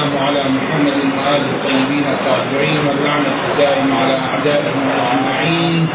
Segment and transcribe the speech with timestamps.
[0.00, 5.88] والسلام على محمد وآله الطيبين الطاهرين واللعنة الدائمة على أعدائهم أجمعين.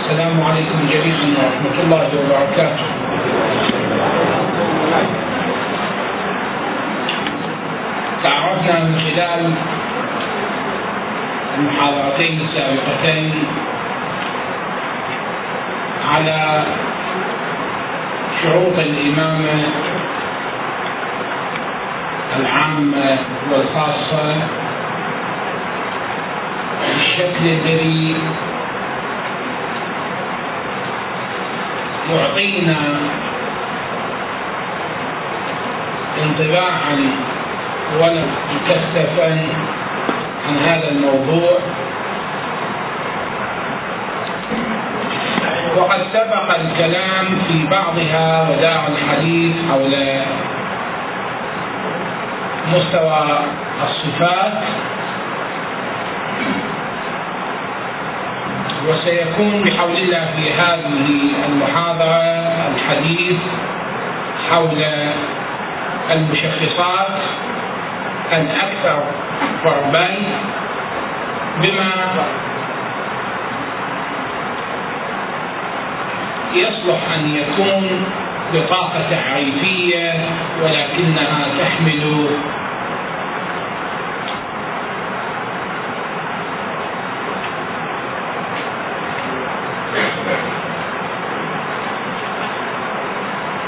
[0.00, 2.86] السلام عليكم جميعا ورحمة الله وبركاته.
[8.22, 9.42] تعرفنا من خلال
[11.58, 13.34] المحاضرتين السابقتين
[16.12, 16.64] على
[18.42, 19.91] شروط الإمامة
[22.40, 23.18] العامة
[23.50, 24.36] والخاصة
[26.88, 28.16] بالشكل الذي
[32.10, 32.76] يعطينا
[36.22, 37.10] انطباعا
[38.00, 38.22] ولو
[38.54, 39.32] مكثفا
[40.48, 41.58] عن هذا الموضوع.
[45.76, 49.94] وقد سبق الكلام في بعضها وداع الحديث حول
[52.72, 53.38] مستوى
[53.84, 54.52] الصفات
[58.88, 61.08] وسيكون بحول الله في هذه
[61.48, 62.22] المحاضرة
[62.74, 63.36] الحديث
[64.50, 64.84] حول
[66.10, 67.16] المشخصات
[68.32, 69.04] الأكثر
[69.64, 70.08] قربا
[71.62, 71.92] بما
[76.54, 78.04] يصلح أن يكون
[78.54, 80.28] بطاقة تعريفية
[80.62, 82.26] ولكنها تحمل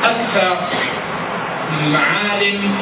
[0.04, 0.56] أكثر
[1.92, 2.74] معالم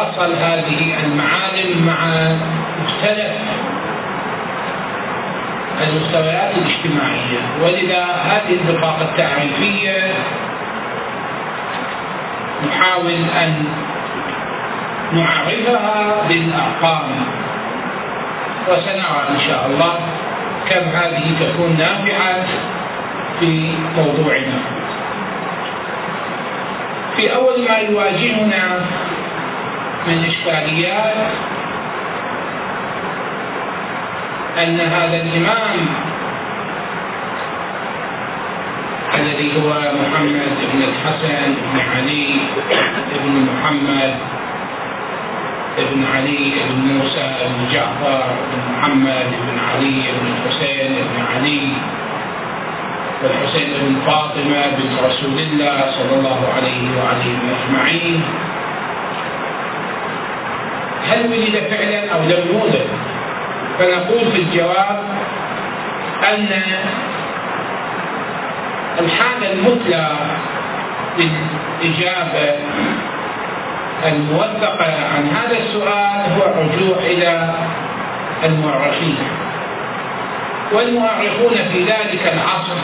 [0.00, 1.96] تتواصل هذه المعالم مع
[2.84, 3.32] مختلف
[5.88, 7.40] المستويات الاجتماعية.
[7.62, 10.14] ولذا هذه البطاقة التعريفية
[12.68, 13.64] نحاول أن
[15.12, 17.10] نعرفها بالأرقام.
[18.68, 19.94] وسنرى إن شاء الله
[20.70, 22.46] كم هذه تكون نافعة
[23.40, 24.60] في موضوعنا.
[27.16, 28.80] في أول ما يواجهنا
[30.06, 31.14] من إشكاليات
[34.62, 35.86] أن هذا الإمام
[39.14, 39.70] الذي هو
[40.02, 42.26] محمد بن الحسن بن علي
[43.24, 44.14] بن محمد
[45.78, 48.22] بن علي بن موسى بن جعفر
[48.52, 51.68] بن محمد بن علي بن الحسين بن علي
[53.22, 58.22] والحسين بن فاطمة بنت رسول الله صلى الله عليه وعليه أجمعين
[61.08, 62.86] هل ولد فعلا أو لم يولد
[63.78, 65.02] فنقول في الجواب
[66.28, 66.48] أن
[69.00, 70.08] الحالة المثلى
[71.18, 72.56] للإجابة
[74.06, 77.54] الموثقة عن هذا السؤال هو الرجوع إلى
[78.44, 79.16] المؤرخين.
[80.72, 82.76] والمؤرخون في ذلك العصر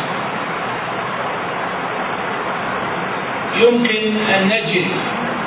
[3.61, 4.87] يمكن أن نجد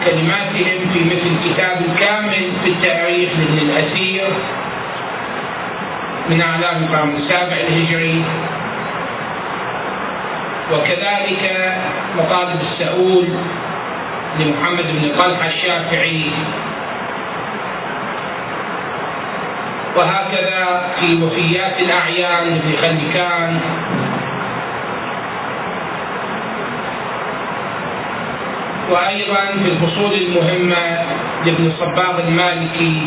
[0.05, 4.27] كلماتهم في مثل كتاب الكامل في التاريخ لابن الأثير
[6.29, 8.23] من أعلام القرن السابع الهجري.
[10.73, 11.73] وكذلك
[12.17, 13.27] مطالب السؤول
[14.39, 16.25] لمحمد بن طلحة الشافعي.
[19.95, 23.59] وهكذا في وفيات الأعيان لابن خلكان
[28.91, 31.03] وأيضا في الفصول المهمة
[31.45, 33.01] لابن صباغ المالكي.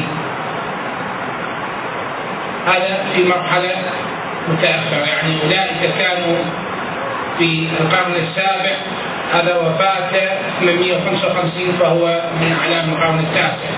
[2.66, 3.76] هذا في مرحلة
[4.48, 5.06] متأخرة.
[5.06, 6.37] يعني أولئك كانوا
[7.38, 8.76] في القرن السابع.
[9.34, 10.28] هذا وفاته
[10.60, 13.72] 855 فهو من أعلام القرن التاسع.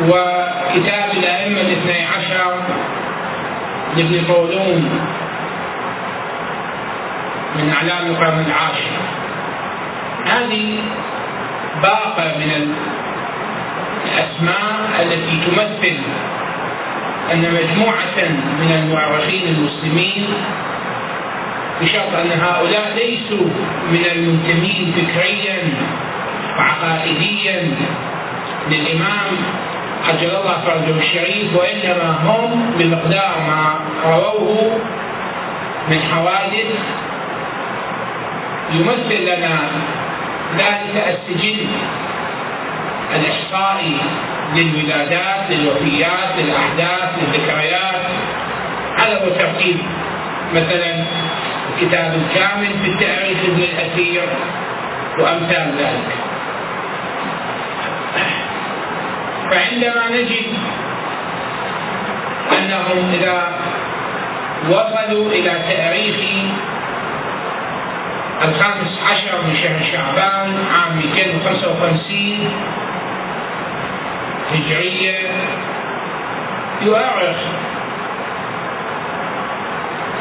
[0.00, 2.54] وكتاب الأئمة الاثني عشر
[3.96, 5.00] لابن طولون
[7.56, 9.07] من أعلام القرن العاشر.
[10.28, 10.78] هذه
[11.82, 12.72] باقة من
[14.04, 15.96] الأسماء التي تمثل
[17.32, 18.28] أن مجموعة
[18.60, 20.26] من المؤرخين المسلمين
[21.80, 23.46] بشرط أن هؤلاء ليسوا
[23.92, 25.58] من المنتمين فكريا
[26.58, 27.74] وعقائديا
[28.70, 29.36] للإمام
[30.08, 34.78] عجل الله فرجه الشريف وإنما هم بمقدار ما رووه
[35.90, 36.70] من حوادث
[38.72, 39.58] يمثل لنا
[40.56, 41.66] ذلك السجل
[43.14, 43.96] الإحصائي
[44.54, 48.02] للولادات للوفيات للأحداث للذكريات.
[48.98, 49.78] هو ترتيب
[50.54, 51.04] مثلا
[51.74, 54.22] الكتاب الكامل في التأريخ ابن التكفير
[55.18, 56.08] وأمثال ذلك.
[59.50, 60.46] فعندما نجد
[62.58, 63.58] أنهم إذا
[64.68, 66.16] وصلوا إلى تأريخ
[68.44, 72.50] الخامس عشر من شهر شعبان عام 255
[74.52, 75.18] هجرية.
[76.82, 77.36] يؤرخ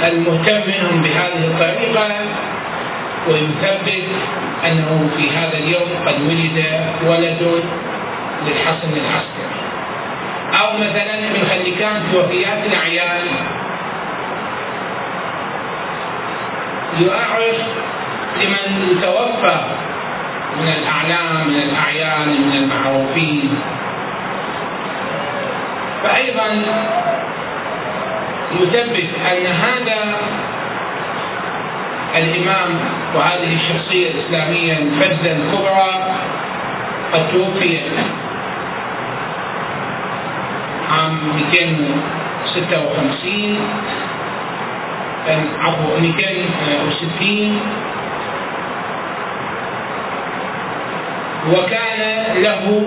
[0.03, 2.07] المهتم منهم بهذه الطريقة
[3.27, 4.07] ويثبت
[4.65, 6.65] أنه في هذا اليوم قد ولد
[7.03, 7.63] ولد
[8.45, 9.61] للحسن العسكري.
[10.61, 13.27] أو مثلا ابن خليكان في وفيات الأعيان.
[16.99, 17.57] يؤرخ
[18.41, 18.65] لمن
[19.01, 19.57] توفى
[20.61, 23.49] من الأعلام من الأعيان من المعروفين.
[26.03, 26.47] فأيضا
[28.61, 29.99] يثبت أن هذا
[32.15, 32.79] الإمام
[33.15, 36.15] وهذه الشخصية الإسلامية الفذة الكبرى
[37.13, 37.79] قد توفي
[40.91, 43.59] عام 256
[45.59, 47.61] عفوا 260
[51.51, 52.83] وكان له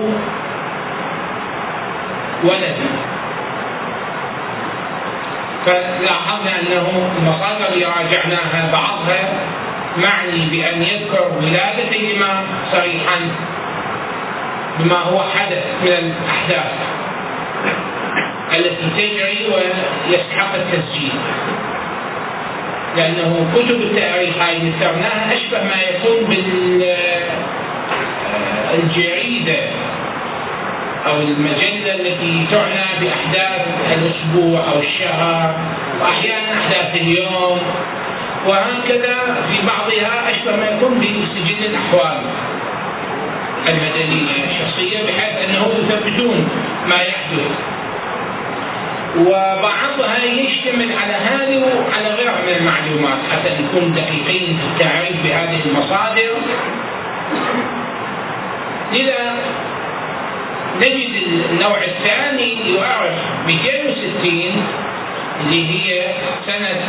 [2.43, 2.77] ولد.
[5.65, 9.33] فلاحظنا أنه المصادر اللي راجعناها بعضها
[9.97, 13.19] معني بأن يذكر ولاده الامام صريحا
[14.79, 16.71] بما هو حدث من الأحداث
[18.53, 21.11] التي تجري ويستحق التسجيل.
[22.97, 26.35] لأنه كتب التأريخ هاي ذكرناها أشبه ما يكون
[28.71, 29.59] بالجريدة
[31.07, 35.55] أو المجلة التي تعنى بأحداث الأسبوع أو الشهر
[36.01, 37.59] وأحيانا أحداث اليوم
[38.47, 42.17] وهكذا في بعضها أشبه ما يكون بسجل الأحوال
[43.67, 46.49] المدنية الشخصية بحيث أنه يثبتون
[46.87, 47.51] ما يحدث.
[49.17, 56.31] وبعضها يشتمل على هذه وعلى غيرها من المعلومات حتى نكون دقيقين في التعريف بهذه المصادر.
[58.93, 59.33] لذا
[60.77, 61.09] نجد
[61.49, 63.13] النوع الثاني يعرف
[63.47, 64.65] 260
[65.41, 66.07] اللي هي
[66.47, 66.81] سنة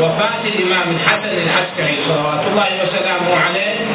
[0.00, 3.86] وفاة الإمام الحسن العسكري صلوات الله وسلامه عليه.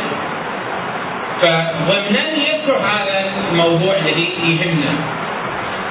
[1.42, 4.94] فضمنا يذكر هذا الموضوع الذي يهمنا.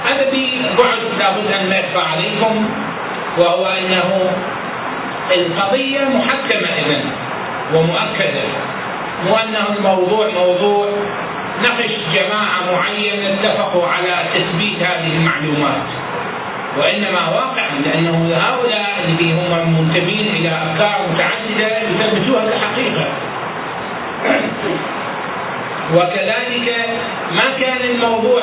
[0.04, 0.30] هذا
[0.78, 2.68] بعد لابد ما يخفى عليكم
[3.38, 4.30] وهو أنه
[5.34, 7.00] القضية محكمة اذا
[7.74, 8.44] ومؤكدة
[9.26, 10.88] مو انه الموضوع موضوع
[11.62, 15.86] نقش جماعة معينة اتفقوا على تثبيت هذه المعلومات
[16.78, 23.06] وإنما واقع لأنه هؤلاء الذي هم منتمين إلى أفكار متعددة يثبتوها كحقيقة
[25.94, 26.86] وكذلك
[27.32, 28.42] ما كان الموضوع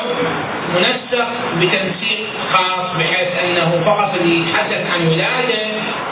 [0.74, 5.62] منسق بتنسيق خاص بحيث أنه فقط اللي يتحدث عن ولادة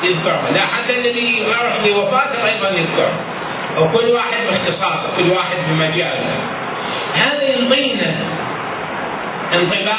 [0.02, 3.10] يذكرها، لا حتى الذي يعرف بوفاته أيضا يذكر.
[3.78, 6.59] وكل واحد باختصاصه، كل واحد بمجاله.
[7.40, 8.14] هذا يعطينا
[9.54, 9.98] انطباع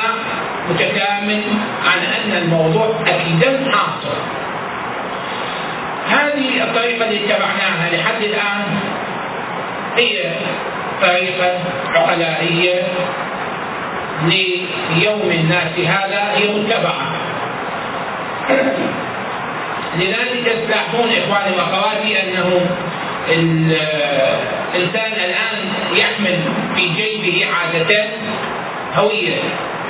[0.69, 1.43] متكامل
[1.85, 4.17] عن أن الموضوع اكيدا حاصل.
[6.09, 8.79] هذه الطريقة اللي اتبعناها لحد الآن
[9.97, 10.31] هي
[11.01, 11.59] طريقة
[11.95, 12.83] عقلائية
[14.95, 17.11] ليوم الناس هذا هي متبعة
[19.95, 22.65] لذلك تلاحظون إخواني وأخواتي أنه
[23.29, 25.57] الإنسان الآن
[25.93, 26.39] يحمل
[26.75, 28.05] في جيبه عادة
[28.95, 29.35] هوية.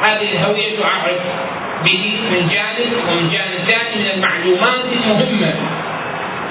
[0.02, 1.20] هذه الهوية تعرف
[1.86, 5.54] به من جانب ومن جانب ثاني من المعلومات المهمة.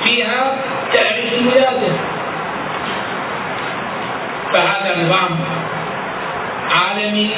[0.05, 0.57] فيها
[0.93, 1.93] تاريخ الولادة
[4.53, 5.39] فهذا نظام
[6.71, 7.31] عالمي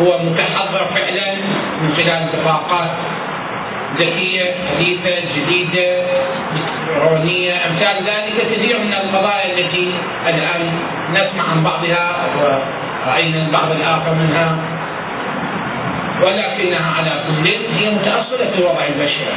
[0.00, 1.34] هو متحضر فعلا
[1.82, 2.90] من خلال اتفاقات
[3.98, 6.02] ذكية حديثة جديدة
[6.56, 9.94] إلكترونية أمثال ذلك كثير من القضايا التي
[10.28, 10.72] الآن
[11.10, 14.56] نسمع عن بعضها ورأينا البعض الآخر منها.
[16.22, 17.48] ولكنها على كل
[17.78, 19.36] هي متأصلة في الوضع البشري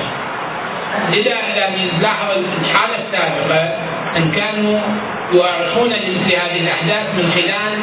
[1.09, 3.75] لذا إذا نلاحظ الحالة السابقة
[4.17, 4.79] أن كانوا
[5.33, 7.79] يؤرخون لمثل هذه الأحداث من خلال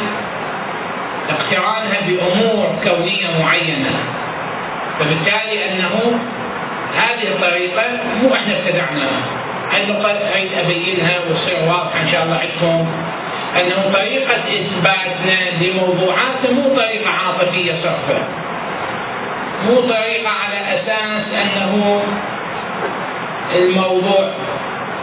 [1.30, 3.90] اقترانها بأمور كونية معينة.
[5.00, 6.18] فبالتالي أنه
[7.16, 7.82] هذه الطريقة
[8.22, 9.20] مو إحنا ابتدعناها
[9.76, 12.86] النقطة أريد أبينها وتصير واضحة إن شاء الله عندكم.
[13.60, 18.18] أنه طريقة إثباتنا لموضوعات مو طريقة عاطفية صرفة
[19.66, 22.02] مو طريقة على أساس أنه
[23.56, 24.30] الموضوع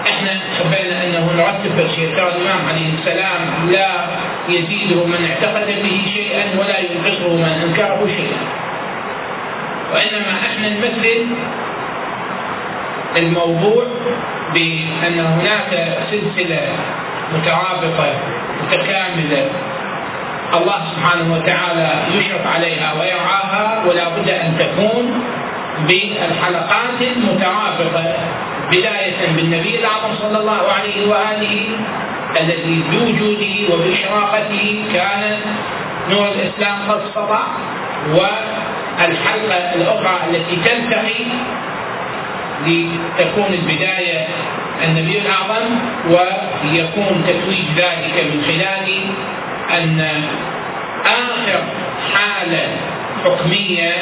[0.07, 2.15] إحنا حبينا أنه نرتب شيء.
[2.15, 3.89] ترى الإمام عليه السلام لا
[4.49, 8.37] يزيده من اعتقد به شيئا ولا ينقصه من أنكره شيئا.
[9.93, 11.25] وإنما إحنا نمثل
[13.17, 13.83] الموضوع
[14.53, 16.61] بأن هناك سلسلة
[17.33, 18.13] مترابطة
[18.63, 19.45] متكاملة.
[20.53, 25.23] الله سبحانه وتعالى يشرف عليها ويرعاها ولا بد أن تكون
[25.87, 28.15] بالحلقات المترابطة
[28.71, 31.65] بداية بالنبي الأعظم صلى الله عليه وآله
[32.41, 35.39] الذي بوجوده وبإشراقته كان
[36.09, 37.39] نور الإسلام قد سطع
[38.13, 41.25] والحلقة الأخرى التي تنتهي
[42.65, 44.27] لتكون البداية
[44.83, 45.65] النبي الأعظم
[46.09, 48.89] ويكون تتويج ذلك من خلال
[49.79, 50.01] أن
[51.05, 51.63] آخر
[52.13, 52.67] حالة
[53.25, 53.93] حكمية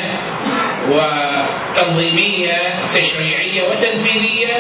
[0.90, 2.58] وتنظيمية
[2.96, 4.54] تشريعية وتنفيذية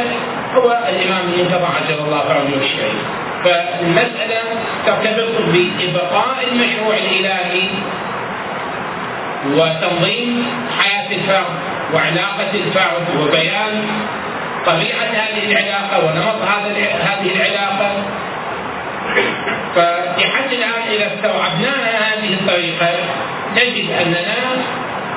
[0.56, 3.02] هو الإمام المنتظر عجل الله فرجه الشريف
[3.44, 4.42] فالمسألة
[4.86, 7.68] ترتبط بإبقاء المشروع الإلهي
[9.46, 10.46] وتنظيم
[10.80, 11.56] حياة الفرد
[11.94, 13.88] وعلاقة الفرد وبيان
[14.66, 16.72] طبيعة هذه العلاقة ونمط هذا
[17.02, 17.92] هذه العلاقة.
[19.76, 22.90] فلحد الآن إذا استوعبناها هذه الطريقة
[23.56, 24.64] نجد أننا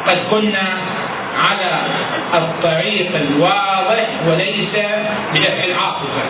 [0.07, 0.79] قد كنا
[1.39, 1.81] على
[2.35, 4.75] الطريق الواضح وليس
[5.35, 6.25] بدفع العاطفة.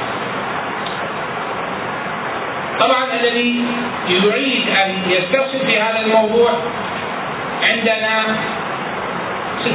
[2.80, 3.64] طبعا الذي
[4.08, 6.50] يريد أن يستفسر في هذا الموضوع
[7.64, 8.36] عندنا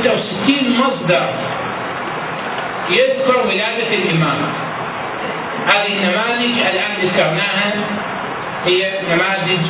[0.02, 1.30] 66 مصدر
[2.90, 4.38] يذكر ولادة الإمام.
[5.68, 7.74] هذه النماذج الآن ذكرناها
[8.66, 9.66] هي نماذج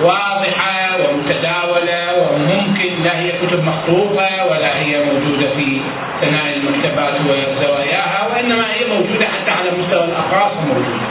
[0.00, 5.80] واضحة ومتداولة وممكن لا هي كتب مخطوطة ولا هي موجودة في
[6.20, 11.06] ثنايا المكتبات وزواياها وإنما هي موجودة حتى على مستوى الأقراص موجودة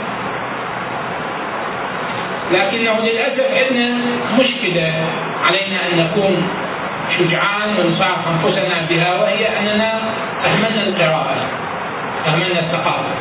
[2.54, 3.96] لكنه للأسف عندنا
[4.38, 4.92] مشكلة
[5.46, 6.48] علينا أن نكون
[7.18, 9.92] شجعان ونصارح أنفسنا بها وهي أننا
[10.44, 11.36] أهملنا القراءة
[12.26, 13.14] أهملنا الثقافة.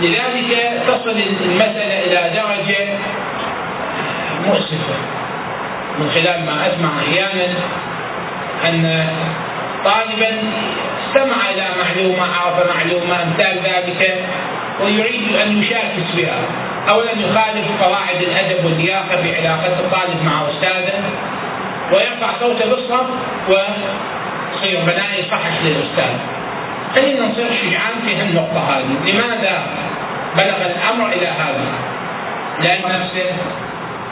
[0.00, 2.88] لذلك تصل المسألة إلى درجة
[4.46, 4.96] مؤسفة.
[5.98, 7.54] من خلال ما أسمع أحيانا
[8.68, 9.06] أن
[9.84, 10.38] طالبا
[11.06, 14.24] استمع إلى معلومة عرف معلومة أمثال ذلك.
[14.84, 16.38] ويريد أن يشاكس بها
[16.88, 21.02] أولا يخالف قواعد الأدب واللياقة في علاقة الطالب مع أستاذه
[21.92, 23.06] ويرفع صوته بالصف
[23.48, 26.16] ويصير بناء يصحح للأستاذ.
[26.94, 29.12] خلينا نصير شجعان في هالنقطة هذه.
[29.12, 29.66] لماذا
[30.36, 31.64] بلغ الأمر إلى هذا؟
[32.62, 33.32] لأن نفسه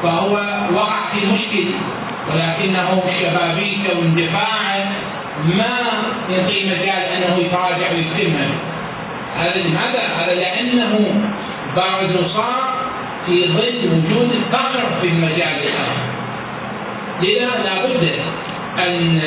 [0.02, 0.32] فهو
[0.74, 1.74] وقع في مشكلة
[2.32, 4.84] ولكنه شبابيك واندفاعه
[5.44, 5.78] ما
[6.30, 8.48] يعطي مجال أنه يتراجع ويكتمها
[9.36, 11.22] هذا لماذا؟ هذا لأنه
[11.76, 12.74] بعد صار
[13.26, 16.04] في ظل وجود الفقر في المجال الآخر
[17.22, 18.10] لذا لابد
[18.78, 19.20] أن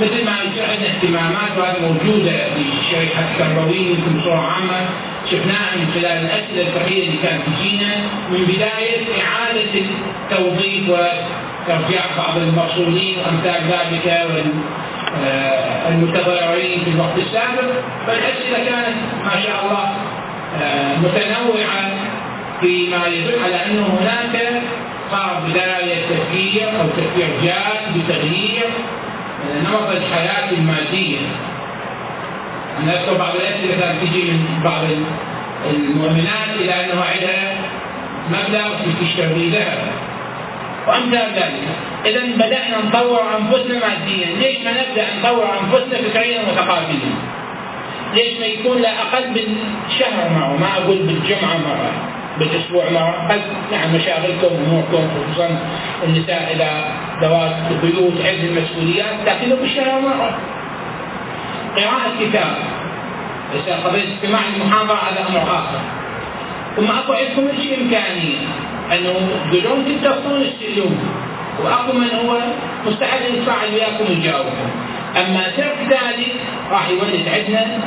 [0.00, 4.86] مثل ما عندنا اهتمامات وهذه موجودة في شريحة التربويه يمكن بصوره عامة
[5.30, 7.96] شفناها من خلال الأسئلة الفقهية اللي كانت تجينا
[8.30, 14.06] من بداية إعادة التوظيف وترجيع بعض المفصولين وأمثال ذلك
[15.20, 17.72] والمتضررين في الوقت السابق.
[18.06, 19.88] فالأسئلة كانت ما شاء الله
[20.62, 21.90] آه، متنوعة
[22.60, 24.62] فيما يدل على انه هناك
[25.48, 28.66] بداية تفكير أو تفكير جاد بتغيير
[29.64, 31.18] نمط الحياة المادية.
[32.82, 34.82] أنا أذكر بعض الأسئلة كانت تجي من بعض
[35.70, 37.54] المؤمنات إلى أنه عندها
[38.28, 38.68] مبلغ
[39.00, 39.78] تشتري ذهب.
[40.86, 41.66] وأمثال ذلك
[42.04, 44.26] إذا بدأنا نطور أنفسنا ماديا.
[44.38, 47.14] ليش ما نبدأ نطور أنفسنا فكريا وثقافيا
[48.14, 51.92] ليش ما يكون لا أقل بالشهر مرة؟ ما أقول بالجمعة مرة
[52.38, 53.26] بالأسبوع مرة.
[53.30, 53.40] قد
[53.72, 55.58] نعم مشاغلكم أموركم خصوصا
[56.04, 56.70] النساء إذا
[57.22, 60.38] ذوات البيوت عند المسؤوليات لكنه بالشهر مرة.
[61.76, 62.56] قراءة كتاب
[63.84, 65.80] قضية استماع المحاضرة هذا أمر آخر.
[66.76, 68.36] ثم أكو عندكم شيء إمكانية.
[68.92, 70.98] أنه بدون تتصلون تستلون
[71.64, 72.38] وأكو من هو
[72.86, 74.68] مستعد يتفاعل وياكم ويجاوبكم
[75.16, 76.32] أما ترك ذلك
[76.70, 77.78] راح يولد عندنا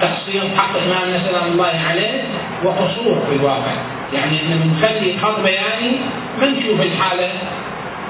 [0.00, 2.24] تقصير حق الإمام سلام الله عليه
[2.64, 3.72] وقصور في الواقع.
[4.14, 5.92] يعني إحنا بنخلي خط بياني
[6.40, 7.30] ما نشوف الحالة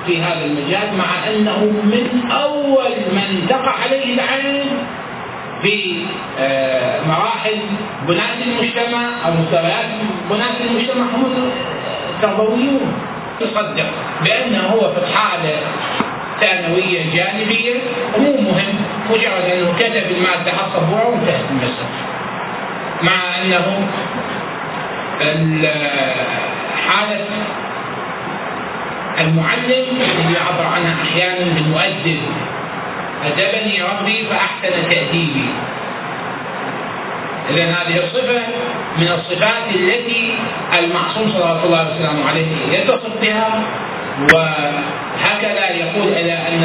[0.07, 4.65] في هذا المجال مع أنه من أول من تقع عليه العين
[5.63, 6.05] في
[6.41, 7.57] آه، مراحل
[8.09, 9.87] بناء المجتمع أو مستويات
[10.31, 11.05] بناء المجتمع.
[11.05, 11.51] هم
[12.23, 12.93] التربويون
[13.41, 13.87] يصدق
[14.25, 15.57] بأنه هو في الحاله
[16.41, 17.75] ثانوية جانبية
[18.17, 18.75] ومو مهم.
[19.11, 21.89] مجرد أنه كتب المادة السبورة وانتهت المسألة.
[23.03, 23.89] مع أنه
[26.89, 27.25] حالة
[29.21, 32.21] المعلم اللي يعبر عنها أحيانا بالمؤدب
[33.25, 35.47] أدبني ربي فأحسن تأديبي
[37.51, 38.43] إذا هذه الصفة
[38.99, 40.35] من الصفات التي
[40.79, 43.63] المعصوم صلى الله وسلم عليه يتصف بها
[44.33, 46.65] وهكذا يقول إلى أن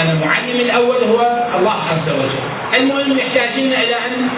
[0.00, 1.20] أنا معلم الأول هو
[1.58, 2.42] الله عز وجل.
[2.80, 4.28] المهم يحتاجون إلى أن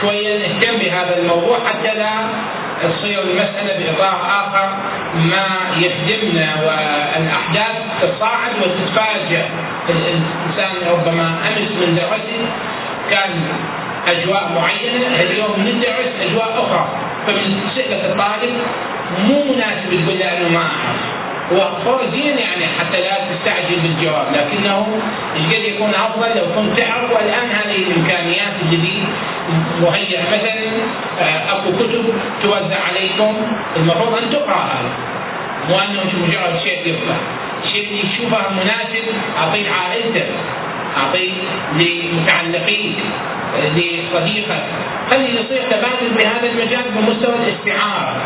[0.00, 2.10] شوية نهتم بهذا الموضوع حتى لا
[2.82, 4.68] تصير المسألة بإطار آخر
[5.14, 5.46] ما
[5.76, 9.48] يخدمنا والأحداث تتصاعد وتتفاجأ.
[9.88, 12.48] الإنسان ربما أمس من درسه
[13.10, 13.30] كان
[14.06, 16.88] أجواء معينة اليوم ندرس أجواء أخرى.
[17.26, 18.54] فمن سئلة الطالب
[19.28, 21.16] مو مناسب تقول له أنه ما أعرف.
[21.86, 24.86] هو زين يعني حتى لا تستعجل بالجواب لكنه
[25.34, 29.02] قد يكون أفضل؟ لو كنت تعرف والآن هذه الإمكانيات التي
[29.80, 30.22] مهيئة.
[30.22, 30.54] مثلا
[31.20, 32.04] آه، أكو كتب
[32.42, 33.36] توزع عليكم
[33.76, 34.90] المفروض أن تقرأ هذا.
[35.68, 37.16] مو أنه مجرد شيء يقرا
[37.72, 39.04] شيء اللي تشوفه مناسب
[39.38, 40.26] اعطيه عائلتك.
[40.96, 41.32] اعطيه
[41.72, 42.96] لمتعلقيك
[43.74, 44.64] لصديقك
[45.10, 48.16] خلي يصير تبادل بهذا المجال بمستوى الاستعارة؟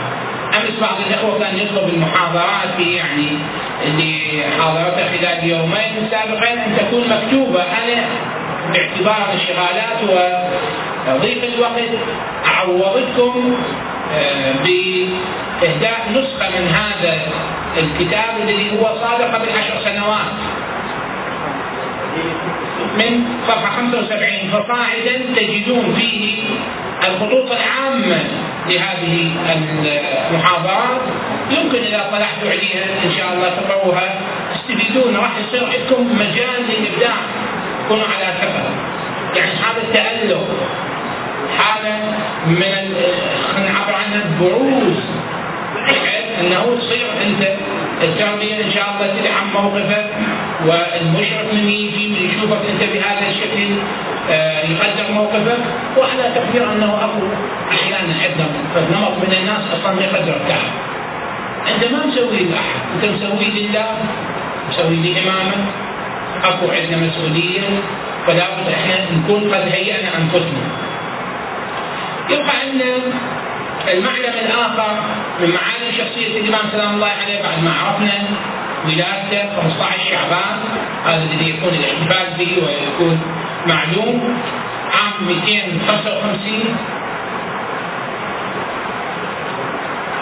[0.55, 3.39] امس بعض الإخوة كان يطلب المحاضرات يعني
[3.87, 8.05] اللي حاضرتها خلال يومين سابقا ان تكون مكتوبة أنا
[8.73, 10.03] باعتبار الانشغالات
[11.09, 11.91] وضيق الوقت.
[12.47, 13.57] أعوضكم
[14.15, 17.19] آه، بإهداء نسخة من هذا
[17.79, 20.33] الكتاب الذي هو صادر قبل عشر سنوات
[22.99, 26.43] من صفحة 75 فصاعدا تجدون فيه
[27.09, 28.25] الخطوط العامة
[28.69, 29.31] لهذه
[30.31, 31.01] المحاضرات.
[31.51, 34.21] يمكن إذا طلعتوا عليها إن شاء الله تقروها
[34.55, 37.17] تستفيدون راح يصير عندكم مجال للإبداع.
[37.85, 38.63] تكونوا على كفر
[39.37, 40.47] يعني هذا التألق
[41.59, 41.99] حالة
[42.47, 42.95] من
[43.55, 44.97] خلينا نعبر عنها بروز
[45.87, 47.57] بحيث أنه تصير أنت
[48.03, 50.07] التربيه إن شاء الله تدعم موقفك
[50.67, 53.75] والمشرف من يجي من يشوفك أنت بهذا الشكل
[54.31, 55.59] آه، يقدر موقفك
[55.99, 57.23] وعلى تقدير أنه اكو
[57.71, 58.47] أحيانا عندنا
[58.99, 60.71] نمط من الناس أصلا ما يقدر التعب
[61.75, 63.87] أنت ما مسوي لاحد أنت مسوي لله
[64.69, 65.65] مسوي لامامك
[66.45, 67.61] أكو عندنا مسؤولية
[68.27, 70.63] فلا بد إحنا نكون قد هيئنا أنفسنا.
[72.31, 72.97] يبقى عندنا
[73.89, 74.93] المعلم الآخر
[75.41, 78.13] من معالم شخصية الامام سلام الله عليه بعد ما عرفنا
[78.85, 80.59] ولادته 15 شعبان.
[81.05, 83.21] هذا الذي يكون الاحتفال به ويكون
[83.67, 84.39] معلوم.
[84.93, 86.77] عام 255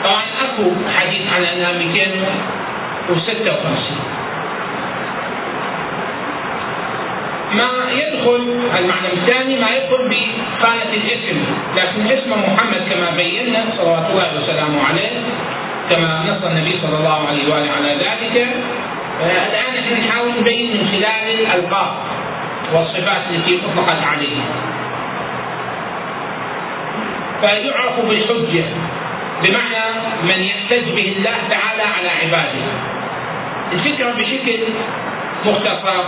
[0.04, 3.96] طبعا أكو حديث عن أنها 256
[7.52, 11.38] ما يدخل المعنى الثاني ما يدخل بخانة الاسم
[11.76, 15.10] لكن اسم محمد كما بينا صلوات الله وسلامه عليه
[15.90, 18.46] كما نص النبي صلى الله عليه وآله على ذلك
[19.20, 21.90] الآن إحنا نحاول نبين من خلال الألقاب
[22.72, 24.36] والصفات التي أطلقت عليه.
[27.40, 28.64] فيعرف بالحجة
[29.42, 29.84] بمعنى
[30.22, 32.64] من يحتج به الله تعالى على عباده.
[33.72, 34.58] الفكرة بشكل
[35.46, 36.04] مختصر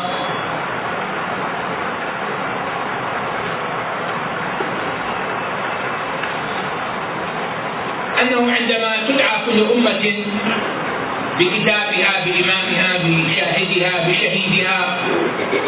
[8.23, 10.15] انه عندما تدعى كل أمة
[11.39, 14.99] بكتابها بإمامها بشاهدها بشهيدها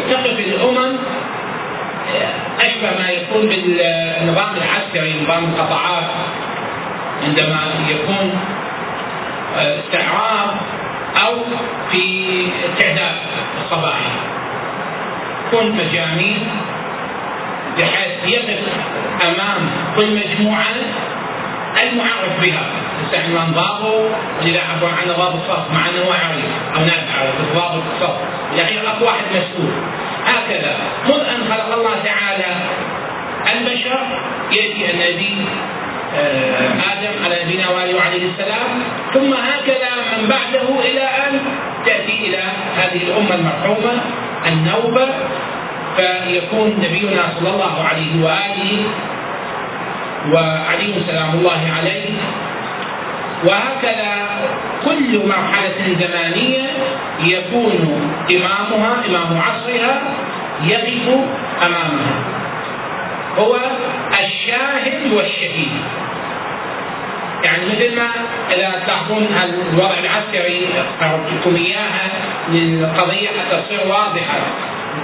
[0.09, 0.97] تقف الأمم
[2.59, 6.09] أشبه ما يكون بالنظام العسكري نظام القطاعات.
[7.23, 8.39] عندما يكون
[9.57, 10.49] استعراض
[11.25, 11.35] أو
[11.91, 12.03] في
[12.65, 13.15] التعداد
[13.63, 14.11] الصباحي
[15.51, 16.37] تكون مجاميع
[17.77, 18.59] بحيث يقف
[19.21, 20.75] أمام كل مجموعه
[21.89, 22.65] المعرف بها
[23.13, 26.15] عنوان ضابط واذا عبر عن ضابط الصف مع أنه ما
[26.75, 28.15] أو نعرف عرف ضابط الصف.
[28.53, 29.73] الاخير اكو واحد مسؤول.
[30.25, 30.75] هكذا.
[31.05, 32.55] منذ أن خلق الله تعالى
[33.53, 33.99] البشر
[34.51, 35.45] يأتي النبي
[36.15, 38.83] آه، آدم على نبينا وآله عليه السلام.
[39.13, 41.39] ثم هكذا من بعده إلى أن
[41.85, 42.41] تأتي إلى
[42.77, 44.01] هذه الأمة المرحومة
[44.47, 45.07] النوبة.
[45.97, 48.85] فيكون نبينا صلى الله عليه وآله
[50.31, 52.09] وعلي سلام الله عليه.
[53.43, 54.29] وهكذا
[54.85, 56.63] كل مرحلة زمانية
[57.19, 60.01] يكون إمامها إمام عصرها
[60.63, 61.07] يقف
[61.61, 62.15] أمامها.
[63.37, 63.55] هو
[64.25, 65.81] الشاهد والشهيد.
[67.43, 68.07] يعني مثل ما
[68.51, 69.27] إذا تلاحظون
[69.73, 70.67] الوضع العسكري
[71.31, 72.09] لكم إياها
[72.51, 74.39] للقضيه حتى تصير واضحة.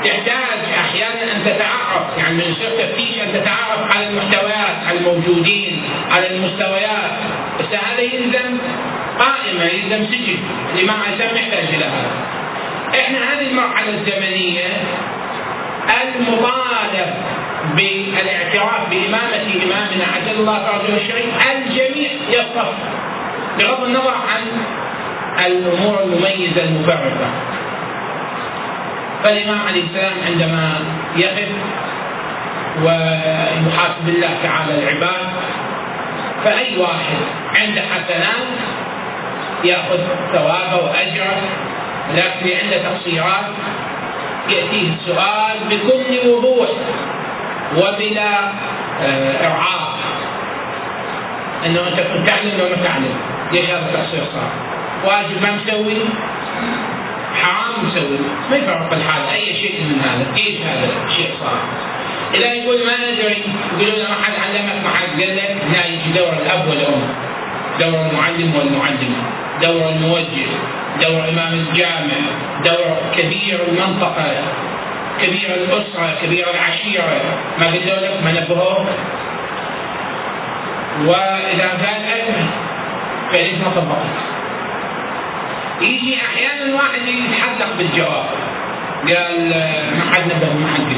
[0.04, 6.36] تحتاج أحيانا أن تتعرف يعني من يصير تفتيش أن تتعرف على المحتويات على الموجودين على
[6.36, 7.12] المستويات.
[7.60, 8.58] بس هذا يلزم
[9.20, 10.40] قائمة يلزم سجن.
[10.76, 12.12] الامام علي يحتاج إلى هذا.
[13.00, 14.68] إحنا هذه المرحلة الزمنية
[16.04, 17.14] المطالب
[17.76, 22.74] بالاعتراف بإمامة إمامنا عجل الله فرجه الشريف الجميع يصف
[23.60, 24.44] بغض النظر عن
[25.46, 27.30] الأمور المميزة المفرقة
[29.24, 30.80] فالإمام عليه السلام عندما
[31.16, 31.50] يقف
[32.84, 35.30] ويحاسب الله تعالى العباد
[36.44, 37.18] فأي واحد
[37.56, 38.48] عنده حسنات
[39.64, 40.00] يأخذ
[40.34, 41.42] ثوابه وأجره
[42.16, 43.46] لكن عنده تقصيرات
[44.50, 46.70] يأتيه السؤال بكل وضوح
[47.78, 48.52] وبلا
[49.02, 49.90] آه، إرعاب.
[51.66, 53.14] أنه أنت كنت تعلم لو ما تعلم
[53.52, 54.52] ليش هذا التقصير صار؟
[55.06, 55.96] واجب ما مسوي؟
[57.50, 58.18] حرام مسوي
[58.50, 59.22] ما يفرق الحال.
[59.34, 60.26] أي شيء من هذا.
[60.38, 61.60] إيش هذا الشيء صار؟
[62.34, 63.44] إذا يقول ما ندري.
[63.80, 67.02] يقولون ما حد علمك ما حد قال لك لا يجي دور الأب والأم.
[67.80, 69.22] دور المعلم والمعلمة
[69.62, 70.50] دور الموجه.
[71.02, 72.20] دور إمام الجامع.
[72.66, 74.32] دور كبير المنطقة.
[75.22, 76.18] كبير الأسرة.
[76.24, 77.22] كبير العشيرة.
[77.60, 78.88] ما قدروا لك؟ ما نبهوك.
[82.20, 82.46] أكمل
[83.32, 84.29] فليش ما طبقت.
[85.82, 88.26] يجي أحيانا واحد يتحدق بالجواب.
[89.08, 89.50] قال
[89.98, 90.92] ما حد نبه ما حد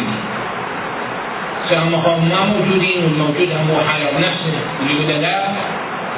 [1.69, 4.53] سواء ما موجودين والموجود هو حالة نفسه.
[4.89, 5.47] يقول لا.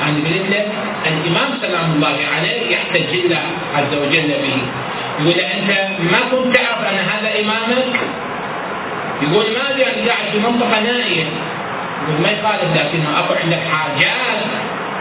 [0.01, 0.67] أنا قلت لك
[1.05, 3.41] الإمام سلام الله عليه يحتج الله
[3.75, 4.57] عز وجل به.
[5.19, 5.71] يقول أنت
[6.11, 7.99] ما كنت تعرف أن هذا إمامك؟
[9.21, 11.25] يقول ما أدري أنا قاعد في منطقة نائية.
[12.03, 14.39] يقول ما يخالف لكنه أكو عندك حاجات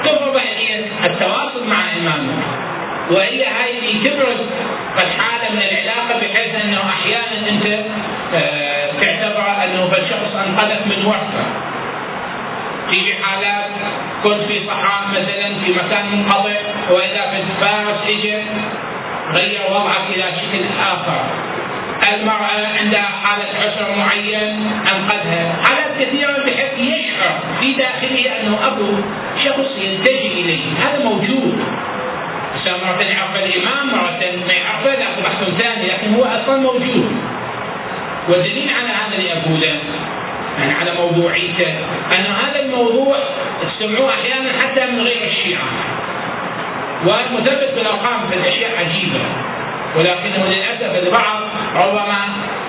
[0.05, 2.45] تفرض هي التواصل مع إمامك.
[3.11, 4.41] هاي اللي تبرز
[4.97, 7.67] قد حالة من العلاقة بحيث أنه أحيانا أنت
[8.35, 11.45] آه، تعتبر أنه فالشخص أنقذك من ورطة
[12.91, 13.71] في حالات
[14.25, 16.57] كنت في صحراء مثلا في مكان منقطع
[16.91, 18.37] وإذا في فارس اجى
[19.33, 21.21] غير وضعك إلى شكل آخر.
[22.15, 25.57] المرأة عندها حالة عسر معين أنقذها.
[25.63, 28.93] حالات كثيرة بحيث يشعر في داخله أنه أبو
[29.45, 30.65] شخص يلتجئ إليه.
[30.79, 31.65] هذا موجود.
[32.69, 37.17] مرة يعرف الإمام مرة ما يعرفه لكن بحث ثاني لكن هو أصلا موجود.
[38.29, 39.79] والدليل على هذا اللي أقوله
[40.59, 41.69] يعني على موضوعيته.
[42.19, 43.17] أن هذا الموضوع
[43.63, 45.63] تسمعوه أحيانا حتى من غير الشيعة.
[47.07, 49.21] والمثبت بالأرقام في الأشياء عجيبة.
[49.97, 51.41] ولكنه للأسف البعض
[51.77, 52.19] ربما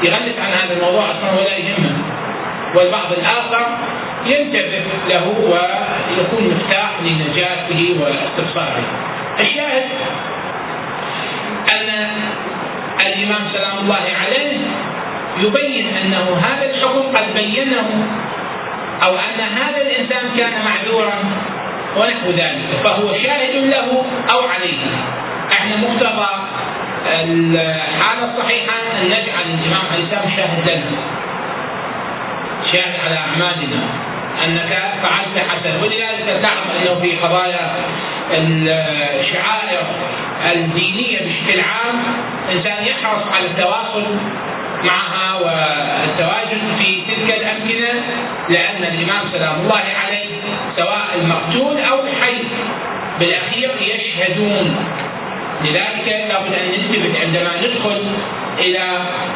[0.04, 1.98] يغلف عن هذا الموضوع أصلا ولا يهمه.
[2.76, 3.78] والبعض الآخر
[4.26, 9.13] ينتبه له ويكون مفتاح لنجاته واستبصاره.
[9.40, 9.86] الشاهد
[11.70, 12.10] أن
[13.08, 14.58] الإمام سلام الله عليه
[15.40, 18.08] يبين أنه هذا الحكم قد بينه
[19.04, 21.20] أو أن هذا الإنسان كان معذورا
[21.98, 24.80] ونحو ذلك فهو شاهد له أو عليه.
[25.52, 26.30] إحنا مقتضى
[27.08, 30.84] الحالة الصحيحة أن نجعل الإمام عليه السلام شاهد
[32.72, 33.80] شاهد على أعمالنا
[34.46, 37.76] أنك فعلت حسن ولذلك تعرف أنه في قضايا
[38.32, 39.86] الشعائر
[40.56, 42.04] الدينية بشكل عام
[42.52, 44.06] إنسان يحرص على التواصل
[44.84, 48.02] معها والتواجد في تلك الأمكنة
[48.50, 50.26] لأن الإمام سلام الله عليه
[50.78, 52.44] سواء المقتول أو الحي
[53.20, 54.86] بالأخير يشهدون.
[55.62, 58.04] لذلك لابد أن ننتبه عندما ندخل
[58.60, 58.86] إلى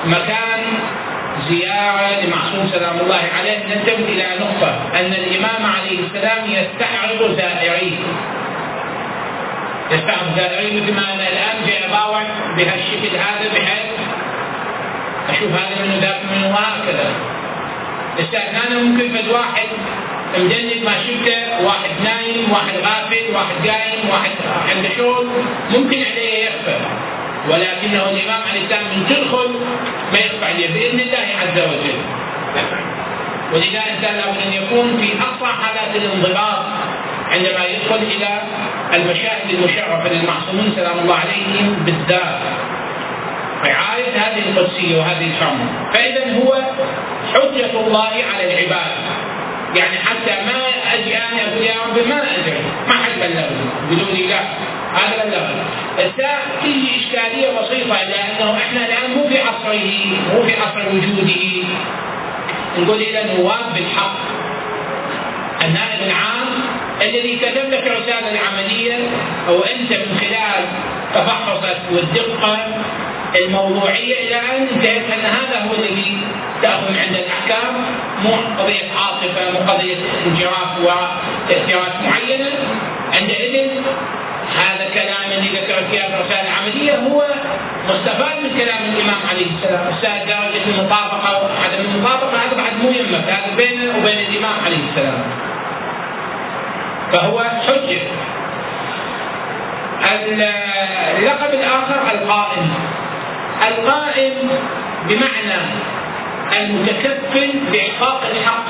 [0.06, 0.64] مكان
[1.50, 7.98] زيارة لمعصوم سلام الله عليه ننتبه إلى نقطة أن الإمام عليه السلام يستعرض زائريه.
[9.92, 12.24] يستعرض زائريه مثل ما أنا الآن جاي أباوع
[12.58, 13.92] بهالشكل هذا بحيث
[15.30, 17.14] أشوف هذا منه ذاك منه وهكذا.
[18.68, 19.68] أنا ممكن فد واحد
[20.38, 24.32] مجند ما شفته واحد نايم واحد غافل واحد قايم واحد
[24.70, 25.28] عنده شغل
[25.70, 26.78] ممكن عليه يخفى
[27.50, 29.50] ولكنه الإمام عليه السلام من تدخل
[30.14, 32.00] ما يخفى عليه بإذن الله عز وجل.
[33.54, 36.66] ولذا الانسان لابد أن يكون في اقصى حالات الانضباط.
[37.32, 38.42] عندما يدخل إلى
[38.94, 42.40] المشاهد المشرفة للمعصومين سلام الله عليهم بالذات
[43.64, 46.62] رعاية هذه القدسية وهذه الحرمة فإذا هو
[47.34, 48.92] حجة الله على العباد.
[49.76, 50.62] يعني حتى ما
[50.94, 52.62] أجي أنا أقول يا رب ما أدري.
[52.88, 54.14] ما حد بلغني.
[54.14, 54.40] لي لا
[54.94, 55.64] هذا بلغني.
[56.64, 61.64] تيجي إشكالية بسيطة لأنه إحنا الآن مو في عصره مو في عصر وجوده.
[62.78, 64.18] نقول إلى نواب بالحق.
[65.66, 66.37] النائب العام
[67.10, 68.98] الذي كتب لك الرسالة العملية
[69.48, 70.66] أو أنت من خلال
[71.14, 72.58] تفحصك والدقة
[73.36, 76.18] الموضوعية إلى أن انتهت أن هذا هو الذي
[76.62, 77.74] تأخذ من عند الأحكام
[78.24, 78.32] مو
[78.64, 82.50] قضية عاطفة مو قضية انجراف وتاثيرات معينة
[83.14, 83.68] عندئذ
[84.56, 87.26] هذا كلام اللي ذكر في هذه الرسالة العملية هو
[87.90, 92.90] مستفاد من كلام الإمام عليه السلام، السائل درجة المطابقة أو عدم المطابقة هذا بعد مو
[92.92, 95.47] يهمك هذا بينه وبين الإمام عليه السلام.
[97.12, 98.02] فهو حجه.
[101.18, 102.74] اللقب الآخر القائم.
[103.68, 104.34] القائم
[105.08, 105.60] بمعنى
[106.60, 108.66] المتكفل باحقاق الحق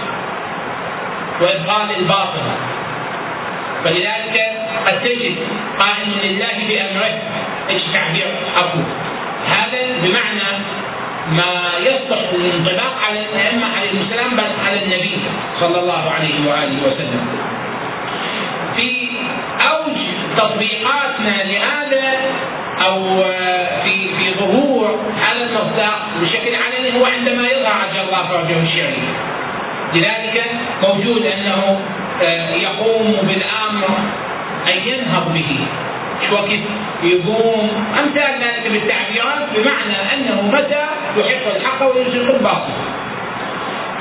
[1.42, 2.46] وإبطال الباطل.
[3.84, 4.52] فلذلك
[4.88, 5.36] قد تجد
[5.80, 7.22] قائم لله بأمره
[7.70, 8.28] إيش تعبير
[9.48, 10.50] هذا بمعنى
[11.32, 15.18] ما يصلح للانطباق على الأئمة عليهم السلام بل على النبي
[15.60, 17.28] صلى الله عليه وآله وسلم.
[18.78, 19.10] في
[19.62, 19.98] أوج
[20.38, 22.14] تطبيقاتنا لهذا
[22.86, 23.24] أو
[23.84, 29.08] في في ظهور هذا المصداق بشكل علني هو عندما يظهر عجل الله فرجه الشرعي.
[29.94, 30.46] لذلك
[30.84, 31.80] موجود أنه
[32.56, 33.90] يقوم بالأمر
[34.68, 35.60] أن ينهض به.
[36.28, 36.64] شو وقت
[37.04, 37.86] يقوم.
[38.00, 40.86] أمثال ذلك بالتعبيرات بمعنى أنه متى
[41.18, 42.74] يحق الحق ويزيق الباطل.